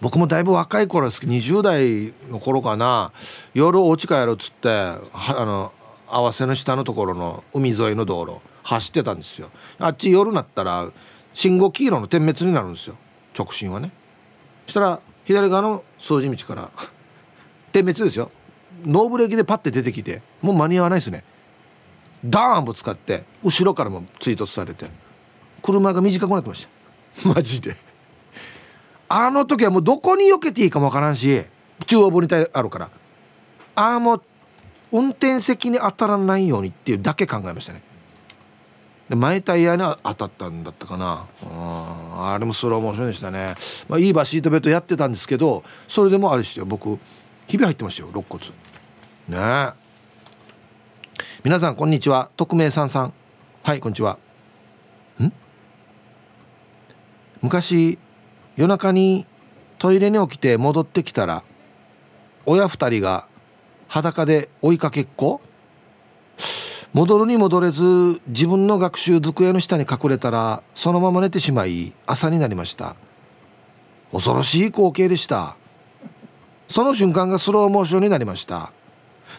[0.00, 1.20] 僕もだいぶ若い頃です。
[1.20, 3.12] けど20代の頃かな。
[3.54, 5.00] 夜お家帰るっつってあ
[5.38, 5.72] の
[6.08, 9.50] 合わせの下のところの海沿いの道路走ってたんですよ。
[9.78, 10.90] あっち夜になったら
[11.32, 12.96] 信号黄色の点滅になるんですよ。
[13.36, 13.90] 直進はね。
[14.66, 16.70] そしたら左側の掃除道から
[17.72, 18.30] 点滅ですよ。
[18.84, 21.24] ノーブレーキでパッて出てきてもう間に合わないですね。
[22.24, 24.86] ダーンぶつかって後ろからも追突されて
[25.62, 26.75] 車が短くなってました。
[27.24, 27.76] マジで。
[29.08, 31.44] あの時はもうどこに避けていいかもわからんし
[31.86, 32.90] 中央分離帯あるから。
[33.76, 34.22] ああもう
[34.90, 37.82] 運転席に当たらないようにっていうだけ考えましたね。
[39.08, 41.26] で前タイヤに当たったんだったかな。
[41.44, 43.54] ああれもスローモーションでしたね、
[43.88, 46.98] まあ、いいバシートベルトやってたんですけどそれでもあれして僕
[47.46, 48.44] ひび入ってましたよ肋骨。
[49.28, 49.86] ねえ。
[51.44, 52.30] 皆さんこんにちは。
[52.36, 53.12] 匿名さんさん。
[53.62, 54.18] はいこんにちは
[55.20, 55.32] ん
[57.42, 57.98] 昔
[58.56, 59.26] 夜中に
[59.78, 61.42] トイレに起きて戻ってきたら
[62.46, 63.26] 親二人が
[63.88, 65.40] 裸で追いかけっこ？
[66.92, 72.96] 戻るに戻れず自分の学習机の下に隠れたらそのまま寝てしまい朝になりました。
[74.12, 75.56] 恐ろしい光景でした。
[76.68, 78.72] その瞬間がスローモーションになりました。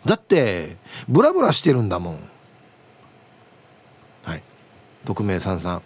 [0.06, 0.78] だって
[1.10, 2.20] ブラブラしてるんだもん。
[4.24, 4.44] はい。
[5.06, 5.82] 匿名さんさん。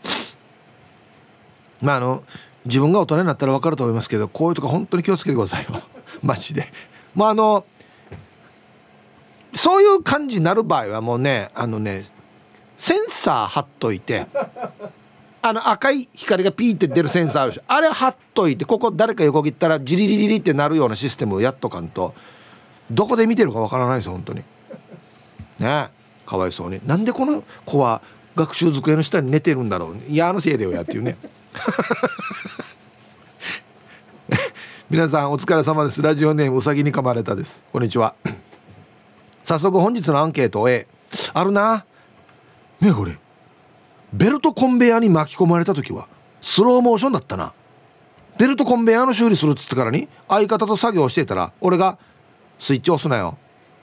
[1.81, 2.23] まああの
[2.65, 5.81] 自分が大人になったら分かると思いますけどこういうとこ本当に気をつけてくださいよ。
[6.21, 6.71] マジで。
[7.15, 7.65] まああの
[9.53, 12.05] そういう感じになる場合はもうねあのね
[12.77, 14.27] センサー貼っといて
[15.41, 22.13] あの赤い光がピーって出るセンサーあるしあれ貼っといてここ誰か横切ったらジリリリリってなるようなシステムをやっとかんと
[22.91, 24.43] どこで見てるかわからないです本当に。
[25.59, 25.89] ね
[26.25, 26.79] かわいそうに。
[26.85, 28.01] なんでこの子は
[28.35, 30.11] 学習机の下に寝てるんだろう。
[30.11, 31.17] いやあのせいでよやっていうね。
[34.89, 36.01] 皆さんお疲れ様です。
[36.01, 37.63] ラジオネームうさぎに噛まれたです。
[37.71, 38.13] こんにちは。
[39.43, 40.87] 早速本日のアンケート A
[41.33, 41.85] あるな。
[42.79, 43.17] ねこれ。
[44.13, 46.07] ベルトコンベヤに巻き込まれた時は
[46.41, 47.53] スローモーションだったな。
[48.37, 51.97] ベルトコンベヤの修理するっつってからに相方と作業してたら俺が
[52.59, 53.37] 「スイッチ押すなよ。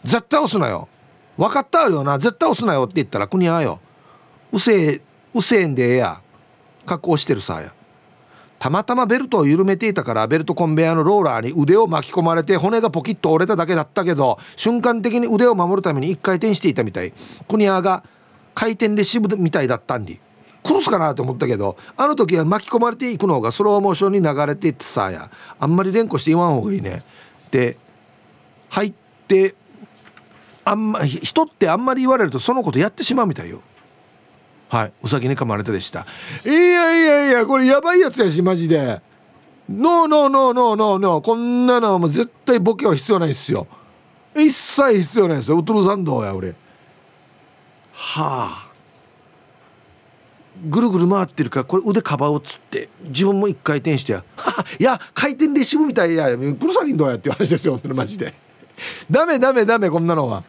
[0.04, 0.88] 絶対押すなよ。
[1.36, 2.18] 分かったあるよな。
[2.18, 3.80] 絶対押すなよ」って言ったら国はよ
[4.52, 5.00] 「うせえ
[5.32, 6.20] うせえんでええや。
[6.88, 7.72] 格好してるさや」
[8.58, 17.12] たまたまベルトを緩めていたからベルトコンベヤーのローラーに腕を巻き込まれて骨がポキッと折れただけだったけど瞬間的に腕を守るために一回転していたみたい。
[17.48, 18.02] クニアが
[18.54, 20.18] 回転レシーブみたいだったんに
[20.64, 25.30] 殺すかなと思ったけどあの時は巻き込まれていくのがスローモーションに流れていってさや。
[25.60, 27.04] あんまり連呼して言わん方がいいね。
[27.52, 27.76] で
[28.70, 28.92] 入っ
[29.28, 29.54] て
[30.64, 33.62] あんま人ってあんまり言われるとそのことやってしまうみたいよ。
[34.68, 34.92] はい。
[35.02, 36.06] うさぎに噛まれたでした。
[36.44, 39.00] いやいやいやこれやばいやつやしマジで。
[39.68, 43.66] ノーノーノーノーノーノーこんなのはもう絶対ボケは必要ないっすよ。
[44.34, 45.58] 一切必要ないですよ。
[45.58, 46.54] ウトロサンドや俺。
[47.92, 48.68] はあ。
[50.66, 54.24] ぐるぐる回ってるからこれ腕カバーをつって自分も一回転してや
[54.78, 56.36] 「いや回転レシーブみたいや。
[56.36, 58.34] プロサリンどうや」っていう話ですよマジで。
[59.10, 60.42] ダメダメダメこんなのは。